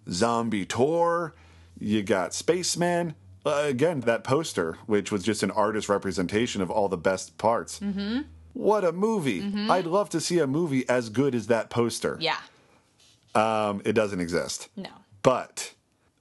[0.09, 1.35] zombie Tor,
[1.79, 3.15] you got Spaceman.
[3.47, 7.79] Uh, again, that poster, which was just an artist representation of all the best parts.
[7.79, 8.23] Mm-hmm.
[8.55, 9.41] What a movie!
[9.43, 9.71] Mhm.
[9.71, 12.19] I'd love to see a movie as good as that poster.
[12.21, 12.39] Yeah.
[13.37, 14.89] Um, it doesn't exist, No.
[15.23, 15.75] but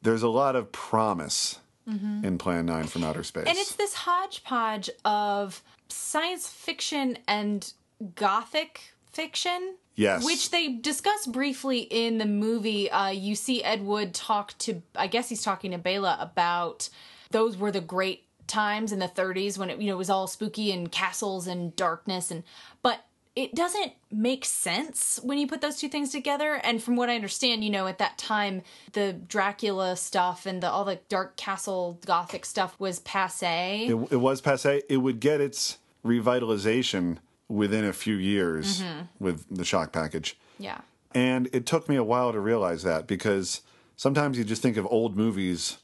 [0.03, 1.59] there's a lot of promise
[1.89, 2.23] Mhm.
[2.23, 3.45] in Plan 9 from Outer Space.
[3.47, 7.73] And it's this hodgepodge of science fiction and
[8.15, 9.75] gothic fiction.
[9.95, 10.25] Yes.
[10.25, 12.91] Which they discuss briefly in the movie.
[12.91, 16.89] Uh, you see Ed Wood talk to, I guess he's talking to Bela about
[17.31, 20.71] those were the great times in the 30s when it you know was all spooky
[20.71, 22.43] and castles and darkness and
[22.83, 23.05] but
[23.35, 27.15] it doesn't make sense when you put those two things together and from what i
[27.15, 28.61] understand you know at that time
[28.93, 34.17] the dracula stuff and the all the dark castle gothic stuff was passe It, it
[34.17, 34.83] was passe.
[34.87, 37.17] It would get its revitalization
[37.47, 39.07] within a few years Mhm.
[39.19, 40.37] with the shock package.
[40.59, 40.81] yeah
[41.13, 43.61] And it took me a while to realize that because
[43.95, 45.77] sometimes you just think of old movies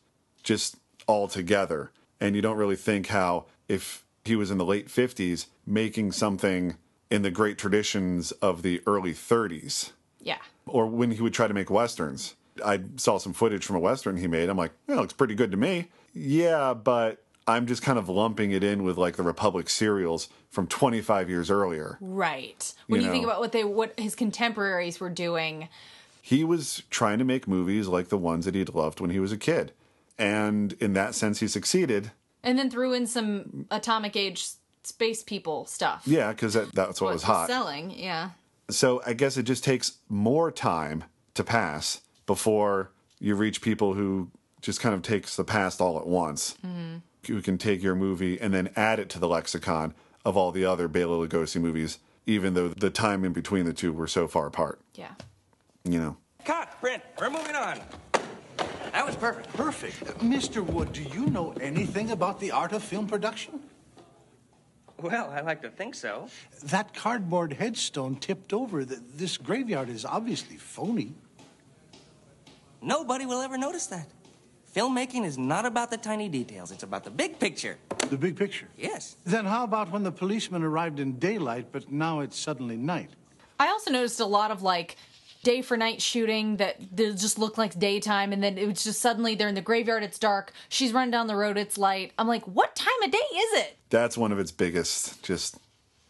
[0.43, 0.75] just
[1.07, 5.47] all together and you don't really think how if he was in the late 50s
[5.65, 6.75] making something
[7.09, 11.53] in the great traditions of the early 30s yeah or when he would try to
[11.53, 12.35] make westerns.
[12.63, 14.49] I saw some footage from a western he made.
[14.49, 15.87] I'm like, yeah, it looks pretty good to me.
[16.13, 20.67] Yeah, but I'm just kind of lumping it in with like the Republic serials from
[20.67, 21.97] 25 years earlier.
[22.01, 25.69] right when You you, think about what they what his contemporaries were doing
[26.21, 29.31] He was trying to make movies like the ones that he'd loved when he was
[29.31, 29.71] a kid.
[30.21, 32.11] And in that sense, he succeeded.
[32.43, 34.45] and then threw in some atomic age
[34.83, 37.47] space people stuff Yeah, because that, that's what was hot.
[37.47, 38.31] selling yeah
[38.69, 41.03] So I guess it just takes more time
[41.35, 46.07] to pass before you reach people who just kind of takes the past all at
[46.07, 46.55] once.
[46.65, 47.01] Mhm.
[47.27, 49.93] Who can take your movie and then add it to the lexicon
[50.25, 53.91] of all the other Bela Lugosi movies, even though the time in between the two
[53.93, 54.79] were so far apart.
[54.95, 55.13] Yeah.
[55.83, 56.17] You know.
[56.45, 57.03] Cut, Brent.
[57.19, 57.79] We're moving on.
[58.91, 59.53] That was perfect.
[59.53, 60.03] Perfect.
[60.19, 60.61] Mr.
[60.63, 63.59] Wood, do you know anything about the art of film production?
[65.01, 66.27] Well, I like to think so.
[66.65, 68.85] That cardboard headstone tipped over.
[68.85, 71.13] Th- This graveyard is obviously phony.
[72.81, 74.07] Nobody will ever notice that.
[74.75, 77.77] Filmmaking is not about the tiny details, it's about the big picture.
[78.09, 78.67] The big picture?
[78.77, 79.17] Yes.
[79.25, 83.09] Then how about when the policeman arrived in daylight, but now it's suddenly night?
[83.59, 84.95] I also noticed a lot of like
[85.43, 89.35] day for night shooting that just look like daytime and then it was just suddenly
[89.35, 92.43] they're in the graveyard it's dark she's running down the road it's light i'm like
[92.47, 95.57] what time of day is it That's one of its biggest just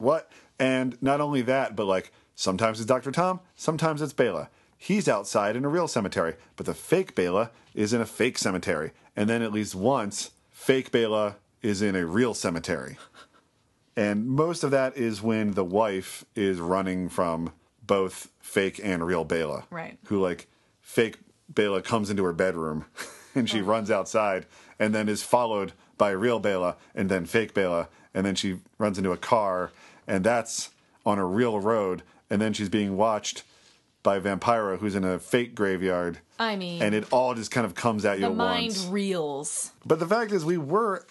[0.02, 0.32] what?
[0.60, 3.12] And not only that, but like sometimes it's Dr.
[3.12, 4.50] Tom, sometimes it's Bela.
[4.78, 8.92] He's outside in a real cemetery, but the fake Bela is in a fake cemetery.
[9.16, 12.98] And then at least once, fake Bela is in a real cemetery.
[13.96, 17.52] And most of that is when the wife is running from
[17.86, 19.66] both fake and real Bela.
[19.70, 19.98] Right.
[20.06, 20.48] Who like
[20.82, 21.18] fake
[21.50, 22.86] Bela comes into her bedroom
[23.36, 23.66] and she oh.
[23.66, 24.46] runs outside
[24.80, 28.98] and then is followed by real Bela and then fake Bela and then she runs
[28.98, 29.72] into a car
[30.08, 30.70] and that's
[31.06, 33.44] on a real road and then she's being watched
[34.04, 37.76] by Vampira who's in a fake graveyard i mean and it all just kind of
[37.76, 38.86] comes at you the at mind once.
[38.86, 41.06] reels But the fact is we were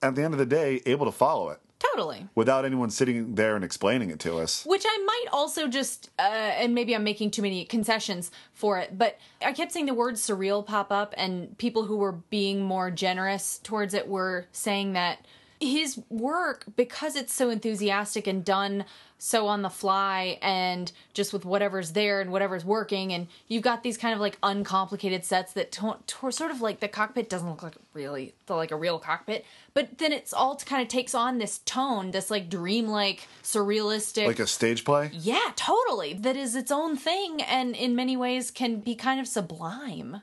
[0.00, 3.54] at the end of the day able to follow it totally without anyone sitting there
[3.54, 4.64] and explaining it to us.
[4.64, 8.96] Which I might also just, uh, and maybe I'm making too many concessions for it,
[8.96, 12.90] but I kept seeing the word surreal pop up, and people who were being more
[12.90, 15.26] generous towards it were saying that
[15.60, 18.84] his work, because it's so enthusiastic and done
[19.18, 23.82] so on the fly and just with whatever's there and whatever's working, and you've got
[23.82, 27.48] these kind of like uncomplicated sets that to- to- sort of like the cockpit doesn't
[27.48, 31.38] look like really like a real cockpit, but then it's all kind of takes on
[31.38, 35.10] this tone, this like dreamlike, surrealistic, Like a stage play?
[35.14, 36.12] yeah, totally.
[36.12, 40.20] That is its own thing and in many ways can be kind of sublime.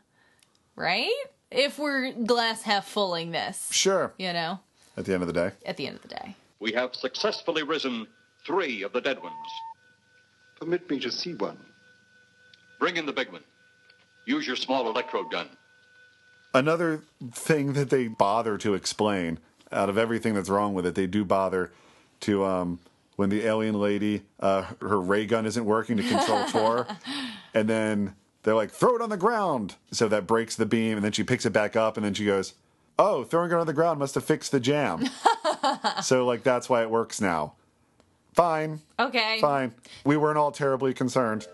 [0.75, 1.11] Right?
[1.51, 3.69] If we're glass half fulling this.
[3.71, 4.13] Sure.
[4.17, 4.59] You know,
[4.95, 5.51] At the end of the day.
[5.65, 6.35] at the end of the day.
[6.59, 8.07] We have successfully risen
[8.45, 9.33] three of the dead ones.
[10.59, 11.57] Permit me to see one.
[12.79, 13.43] Bring in the big one.
[14.25, 15.49] Use your small electrode gun.
[16.53, 19.39] Another thing that they bother to explain
[19.71, 21.71] out of everything that's wrong with it, they do bother
[22.21, 22.79] to um
[23.15, 26.87] when the alien lady uh her ray gun isn't working to control Tor
[27.53, 31.03] and then they're like throw it on the ground so that breaks the beam and
[31.03, 32.53] then she picks it back up and then she goes
[32.99, 35.03] oh throwing it on the ground must have fixed the jam
[36.01, 37.53] so like that's why it works now
[38.33, 39.39] fine Okay.
[39.41, 39.73] fine
[40.05, 41.47] we weren't all terribly concerned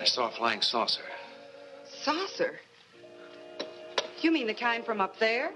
[0.00, 1.02] I saw a flying saucer.
[2.02, 2.60] Saucer?
[4.20, 5.50] You mean the kind from up there?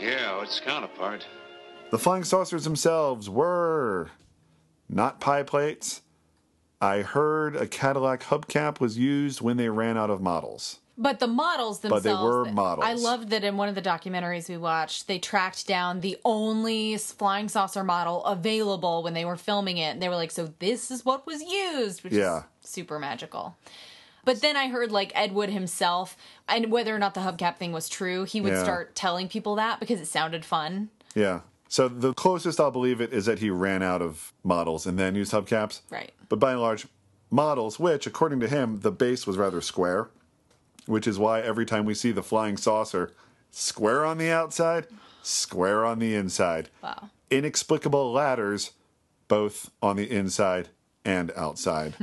[0.00, 1.26] Yeah, its counterpart.
[1.90, 4.10] The flying saucers themselves were
[4.88, 6.00] not pie plates.
[6.80, 10.80] I heard a Cadillac hubcap was used when they ran out of models.
[10.98, 12.04] But the models themselves.
[12.04, 12.86] But they were models.
[12.86, 16.96] I loved that in one of the documentaries we watched, they tracked down the only
[16.96, 19.90] flying saucer model available when they were filming it.
[19.92, 22.44] And they were like, so this is what was used, which Yeah.
[22.62, 23.56] is super magical.
[24.24, 26.16] But then I heard like Ed Wood himself,
[26.48, 28.62] and whether or not the hubcap thing was true, he would Yeah.
[28.62, 30.88] start telling people that because it sounded fun.
[31.14, 31.40] Yeah.
[31.68, 35.14] So the closest I'll believe it is that he ran out of models and then
[35.14, 35.80] used hubcaps.
[35.90, 36.12] Right.
[36.28, 36.86] But by and large,
[37.30, 40.08] models, which according to him, the base was rather square,
[40.86, 43.12] which is why every time we see the flying saucer,
[43.50, 44.86] square on the outside,
[45.22, 46.70] square on the inside.
[46.82, 47.10] Wow.
[47.30, 48.72] Inexplicable ladders,
[49.28, 50.68] both on the inside
[51.04, 51.94] and outside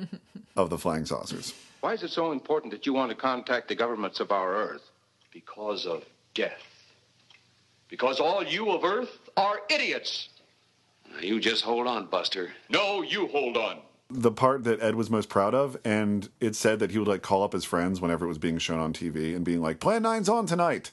[0.56, 1.54] of the flying saucers.
[1.80, 4.90] Why is it so important that you want to contact the governments of our Earth?
[5.32, 6.04] Because of
[6.34, 6.64] death.
[7.88, 10.30] Because all you of Earth are idiots.
[11.20, 12.50] You just hold on, Buster.
[12.68, 13.78] No, you hold on.
[14.08, 17.22] The part that Ed was most proud of, and it said that he would like
[17.22, 20.02] call up his friends whenever it was being shown on TV and being like, Plan
[20.04, 20.92] 9's on tonight,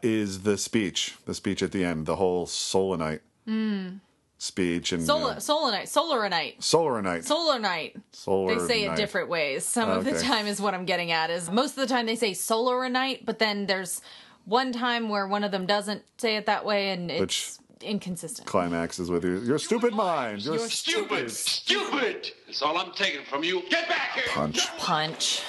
[0.00, 1.16] is the speech.
[1.26, 3.98] The speech at the end, the whole Solanite Mm.
[4.38, 4.92] speech.
[4.92, 6.58] and Solar, know, Solanite, Solaranite.
[6.60, 7.24] Solanite.
[7.24, 7.96] Solar night.
[8.12, 9.64] Solar They say it different ways.
[9.64, 12.14] Some of the time is what I'm getting at is most of the time they
[12.16, 14.00] say solar night, but then there's
[14.44, 17.50] one time where one of them doesn't say it that way and it's Which-
[17.82, 18.46] inconsistent.
[18.46, 20.44] climaxes with your, your stupid mind.
[20.44, 21.30] Your You're Stupid!
[21.30, 22.30] Stupid!
[22.46, 23.62] That's all I'm taking from you.
[23.68, 24.24] Get back here!
[24.28, 24.66] punch.
[24.78, 25.42] Punch.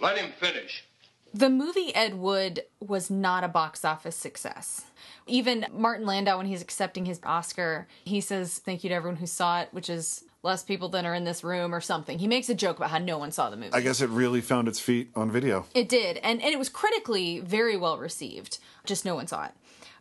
[0.00, 0.84] Let him finish.
[1.32, 4.86] The movie Ed Wood was not a box office success.
[5.26, 9.26] Even Martin Landau, when he's accepting his Oscar, he says, Thank you to everyone who
[9.26, 12.18] saw it, which is less people than are in this room or something.
[12.18, 13.74] He makes a joke about how no one saw the movie.
[13.74, 15.66] I guess it really found its feet on video.
[15.74, 18.58] It did, and, and it was critically very well received.
[18.84, 19.52] Just no one saw it.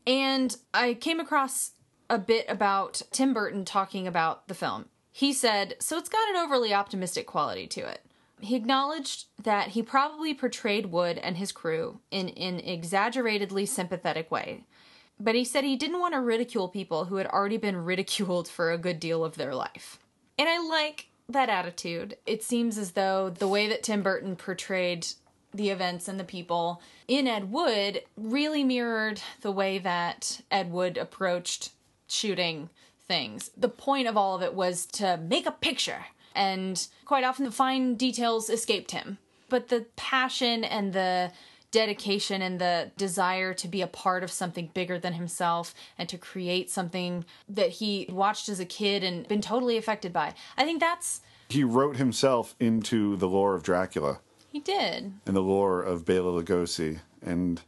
[0.07, 1.71] And I came across
[2.09, 4.85] a bit about Tim Burton talking about the film.
[5.11, 8.01] He said, So it's got an overly optimistic quality to it.
[8.41, 14.65] He acknowledged that he probably portrayed Wood and his crew in an exaggeratedly sympathetic way.
[15.19, 18.71] But he said he didn't want to ridicule people who had already been ridiculed for
[18.71, 19.99] a good deal of their life.
[20.37, 22.17] And I like that attitude.
[22.25, 25.07] It seems as though the way that Tim Burton portrayed
[25.53, 30.97] the events and the people in Ed Wood really mirrored the way that Ed Wood
[30.97, 31.71] approached
[32.07, 32.69] shooting
[33.07, 33.51] things.
[33.55, 37.51] The point of all of it was to make a picture, and quite often the
[37.51, 39.17] fine details escaped him.
[39.47, 41.31] But the passion and the
[41.75, 46.17] dedication and the desire to be a part of something bigger than himself and to
[46.17, 50.33] create something that he watched as a kid and been totally affected by.
[50.57, 51.19] I think that's
[51.49, 54.19] He wrote himself into the lore of Dracula
[54.53, 55.11] he did.
[55.25, 57.61] and the lore of Bela Lugosi and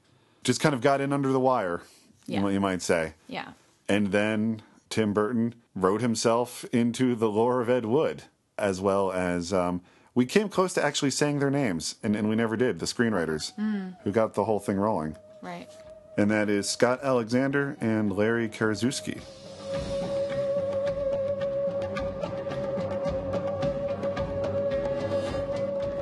[0.45, 1.81] just kind of got in under the wire,
[2.27, 2.41] Yeah.
[2.43, 3.13] you, you might say.
[3.27, 3.49] Yeah.
[3.89, 8.23] And then Tim Burton wrote himself into the lore of Ed Wood,
[8.57, 9.81] as well as um,
[10.17, 13.53] we came close to actually saying their names, and, and we never did, the screenwriters
[13.53, 13.97] Mm.
[14.03, 15.15] who got the whole thing rolling.
[15.43, 15.69] Right.
[16.17, 19.21] And that is Scott Alexander and Larry Karaszewski.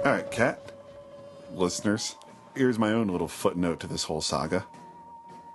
[0.06, 0.60] All right, Kat,
[1.54, 2.16] listeners,
[2.56, 4.66] here's my own little footnote to this whole saga.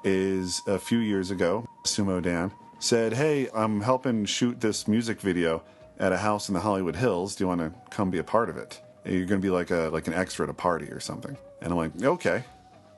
[0.02, 5.62] Is a few years ago, Sumo Dan said, "Hey, I'm helping shoot this music video
[6.00, 7.36] at a house in the Hollywood Hills.
[7.36, 8.80] Do you want to come be a part of it?
[9.04, 11.72] You're going to be like a like an extra at a party or something." And
[11.72, 12.44] I'm like, "Okay."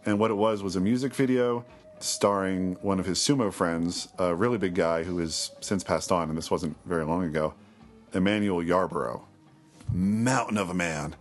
[0.07, 1.64] And what it was was a music video
[2.00, 6.28] starring one of his sumo friends, a really big guy who has since passed on,
[6.28, 7.55] and this wasn't very long ago,
[8.12, 9.24] Emmanuel Yarborough.
[9.92, 11.14] Mountain of a man.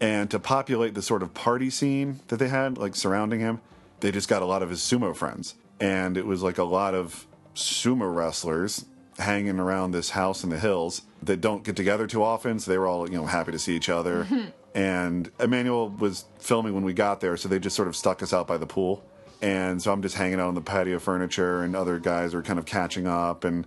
[0.00, 3.60] And to populate the sort of party scene that they had, like surrounding him,
[4.00, 5.54] they just got a lot of his sumo friends.
[5.78, 8.86] And it was like a lot of sumo wrestlers
[9.20, 12.58] hanging around this house in the hills that don't get together too often.
[12.58, 14.26] So they were all, you know, happy to see each other.
[14.74, 18.32] and Emmanuel was filming when we got there, so they just sort of stuck us
[18.32, 19.04] out by the pool.
[19.42, 22.58] And so I'm just hanging out on the patio furniture, and other guys are kind
[22.58, 23.44] of catching up.
[23.44, 23.66] And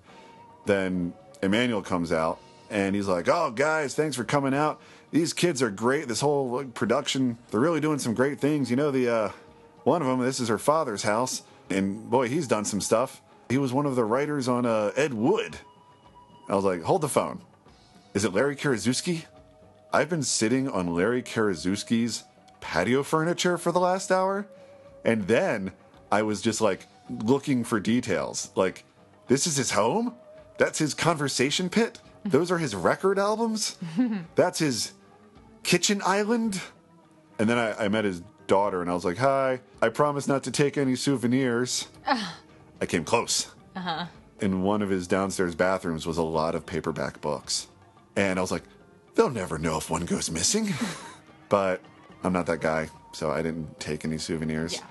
[0.65, 2.39] then Emmanuel comes out,
[2.69, 4.79] and he's like, "Oh, guys, thanks for coming out.
[5.11, 6.07] These kids are great.
[6.07, 8.69] This whole like, production, they're really doing some great things.
[8.69, 9.29] You know, the uh,
[9.83, 11.41] one of them, this is her father's house,
[11.71, 13.21] and boy, he's done some stuff.
[13.53, 15.57] He was one of the writers on uh, Ed Wood."
[16.49, 17.43] I was like, "Hold the phone.
[18.15, 19.25] Is it Larry Karaszewski?
[19.93, 22.23] I've been sitting on Larry Karaszewski's
[22.61, 24.47] patio furniture for the last hour,
[25.05, 25.71] and then
[26.11, 28.49] I was just like looking for details.
[28.55, 28.85] Like,
[29.27, 30.15] this is his home.
[30.57, 32.01] That's his conversation pit.
[32.25, 33.77] Those are his record albums.
[34.33, 34.93] That's his
[35.61, 36.59] kitchen island.
[37.37, 39.59] And then I, I met his daughter, and I was like, "Hi.
[39.79, 41.87] I promise not to take any souvenirs."
[42.81, 43.47] I came close.
[43.75, 44.05] Uh huh.
[44.41, 47.67] In one of his downstairs bathrooms was a lot of paperback books,
[48.15, 48.63] and I was like,
[49.15, 50.69] "They'll never know if one goes missing."
[51.49, 51.81] but
[52.23, 54.81] I'm not that guy, so I didn't take any souvenirs.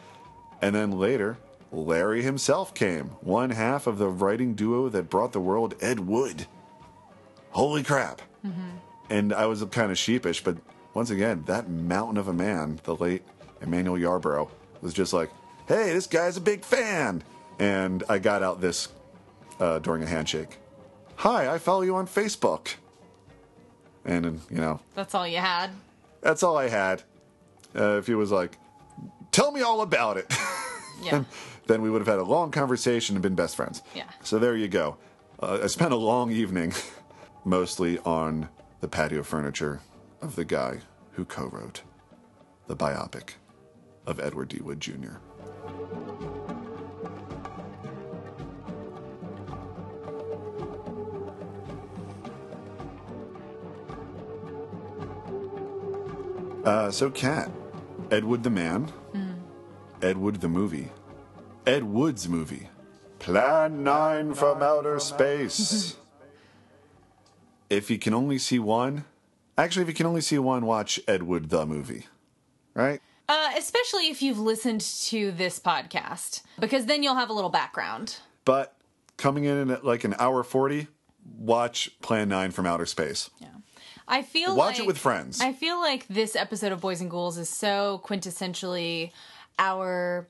[0.60, 1.38] And then later,
[1.72, 6.46] Larry himself came, one half of the writing duo that brought the world Ed Wood.
[7.50, 8.22] Holy crap.
[9.10, 10.56] And I was kind of sheepish, but
[10.94, 13.22] once again, that mountain of a man, the late
[13.60, 14.50] Emmanuel Yarborough,
[14.82, 15.30] was just like,
[15.66, 17.22] hey, this guy's a big fan.
[17.58, 18.88] And I got out this
[19.60, 20.58] uh, during a handshake.
[21.16, 22.74] Hi, I follow you on Facebook.
[24.04, 25.70] And, you know, That's all you had.
[26.20, 27.02] that's all I had.
[27.76, 28.58] Uh, if he was like,
[29.30, 30.32] Tell me all about it.
[31.02, 31.24] Yeah.
[31.66, 33.82] then we would have had a long conversation and been best friends.
[33.92, 34.04] Yeah.
[34.22, 34.98] So there you go.
[35.42, 36.74] Uh, I spent a long evening
[37.44, 38.48] mostly on
[38.80, 39.80] the patio furniture
[40.20, 40.78] of the guy
[41.14, 41.82] who co wrote
[42.68, 43.30] the biopic
[44.06, 44.60] of Edward D.
[44.60, 45.16] Wood Jr.
[56.64, 57.50] Uh, so, Kat,
[58.10, 58.92] Ed Wood the man,
[60.00, 60.90] Ed Wood the movie,
[61.66, 62.68] Ed Wood's movie,
[63.18, 65.96] Plan 9 from Outer Space.
[67.70, 69.04] if you can only see one,
[69.58, 72.06] actually, if you can only see one, watch Ed Wood the movie,
[72.74, 73.00] right?
[73.28, 78.18] Uh, especially if you've listened to this podcast, because then you'll have a little background.
[78.44, 78.76] But
[79.16, 80.86] coming in at like an hour 40,
[81.38, 83.30] watch Plan 9 from Outer Space.
[84.08, 85.40] I feel Watch like, it with friends.
[85.40, 89.12] I feel like this episode of Boys and Ghouls is so quintessentially
[89.58, 90.26] our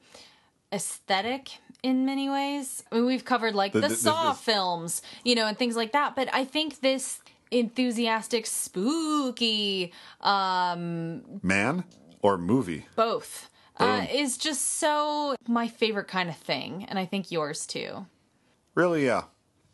[0.73, 2.83] aesthetic in many ways.
[2.93, 5.77] I mean, we've covered like The- the, the- Saw the- films, you know, and things
[5.77, 6.15] like that.
[6.17, 7.21] But I think this
[7.51, 11.85] enthusiastic, spooky, um, Man
[12.23, 12.87] or movie?
[12.97, 18.07] both, uh, is just so my favorite kind of thing, and I think yours too.
[18.75, 19.25] Really, yeah.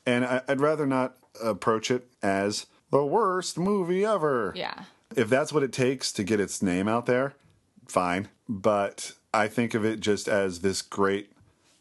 [0.07, 4.53] And I, I'd rather not approach it as the worst movie ever.
[4.55, 4.84] Yeah.
[5.16, 7.34] If that's what it takes to get its name out there,
[7.86, 8.28] fine.
[8.49, 11.32] But I think of it just as this great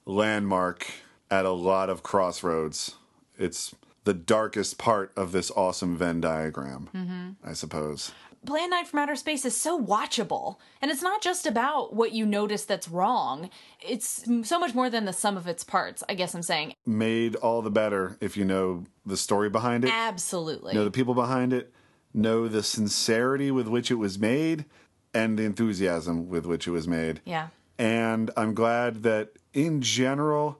[0.05, 0.86] landmark
[1.30, 2.95] at a lot of crossroads.
[3.38, 7.30] It's the darkest part of this awesome Venn diagram, Mm-hmm.
[7.49, 8.12] I suppose.
[8.46, 10.58] Plan 9 from Outer Space is so watchable.
[10.82, 13.50] And it's not just about what you notice that's wrong.
[13.82, 16.74] It's so much more than the sum of its parts, I guess I'm saying.
[16.86, 19.92] Made all the better if you know the story behind it.
[19.94, 20.74] Absolutely.
[20.74, 21.74] know the people behind it,
[22.14, 24.66] know the sincerity with which it was made,
[25.14, 27.22] and the enthusiasm with which it was made.
[27.26, 27.48] Yeah.
[27.78, 30.60] And I'm glad that in general,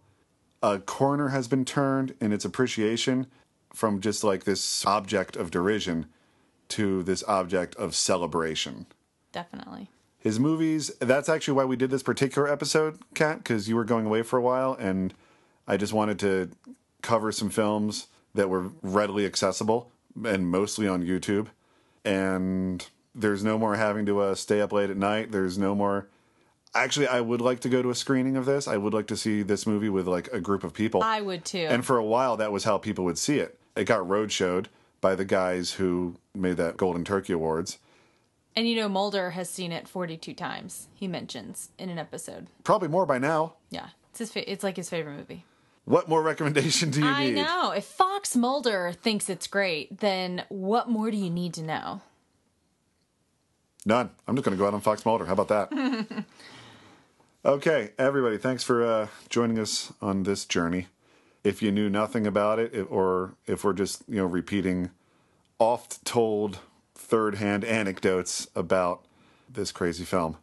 [0.62, 3.28] a corner has been turned in its appreciation
[3.74, 6.08] from just like this object of derision
[6.70, 8.86] to this object of celebration.
[9.32, 9.90] Definitely.
[10.20, 14.06] His movies, that's actually why we did this particular episode, Kat, because you were going
[14.06, 15.14] away for a while and
[15.68, 16.50] I just wanted to
[17.02, 19.92] cover some films that were readily accessible
[20.26, 21.48] and mostly on YouTube.
[22.04, 25.32] And there's no more having to uh, stay up late at night.
[25.32, 26.08] There's no more.
[26.74, 28.68] Actually, I would like to go to a screening of this.
[28.68, 31.04] I would like to see this movie with like a group of people.
[31.04, 31.68] I would too.
[31.70, 33.60] And for a while, that was how people would see it.
[33.76, 34.68] It got roadshowed
[35.02, 37.80] by the guys who made that Golden Turkey Awards.
[38.56, 42.48] And you know, Mulder has seen it 42 times, he mentions in an episode.
[42.64, 43.54] Probably more by now.
[43.70, 43.90] Yeah.
[44.10, 45.46] It's, his fa- it's like his favorite movie.
[45.86, 47.12] What more recommendation do you need?
[47.12, 47.72] I know.
[47.72, 52.02] If Fox Mulder thinks it's great, then what more do you need to know?
[53.86, 54.10] None.
[54.28, 55.26] I'm just going to go out on Fox Mulder.
[55.26, 56.26] How about that?
[57.46, 60.88] okay, everybody, thanks for uh, joining us on this journey.
[61.46, 64.90] If you knew nothing about it, or if we're just you know repeating
[65.60, 66.60] oft-told
[66.96, 69.06] third-hand anecdotes about
[69.50, 70.38] this crazy film,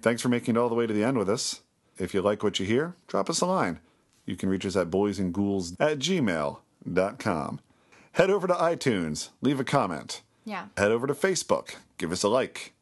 [0.00, 1.62] thanks for making it all the way to the end with us.
[1.98, 3.80] If you like what you hear, drop us a line.
[4.24, 7.60] You can reach us at boysandghouls at gmail.com.
[8.12, 10.22] Head over to iTunes, leave a comment.
[10.44, 10.66] Yeah.
[10.76, 12.72] Head over to Facebook, give us a like.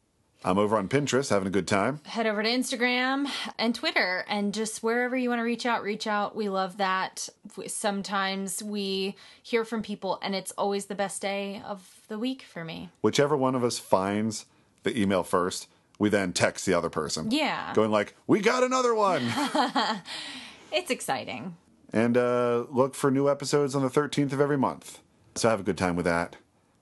[0.43, 2.01] I'm over on Pinterest having a good time.
[2.05, 3.27] Head over to Instagram
[3.57, 6.35] and Twitter and just wherever you want to reach out, reach out.
[6.35, 7.27] We love that.
[7.65, 12.63] Sometimes we hear from people and it's always the best day of the week for
[12.63, 12.89] me.
[13.01, 14.45] Whichever one of us finds
[14.83, 15.67] the email first,
[15.97, 17.31] we then text the other person.
[17.31, 17.73] Yeah.
[17.73, 19.23] Going like, we got another one.
[20.71, 21.55] it's exciting.
[21.91, 24.99] and uh, look for new episodes on the 13th of every month.
[25.33, 26.35] So have a good time with that.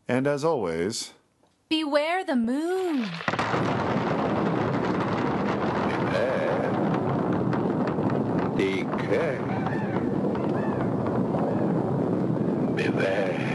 [0.08, 1.14] And as always,
[1.74, 3.10] Beware the moon.
[5.88, 6.70] Beware.
[8.56, 9.40] Beware.
[12.76, 13.53] Beware.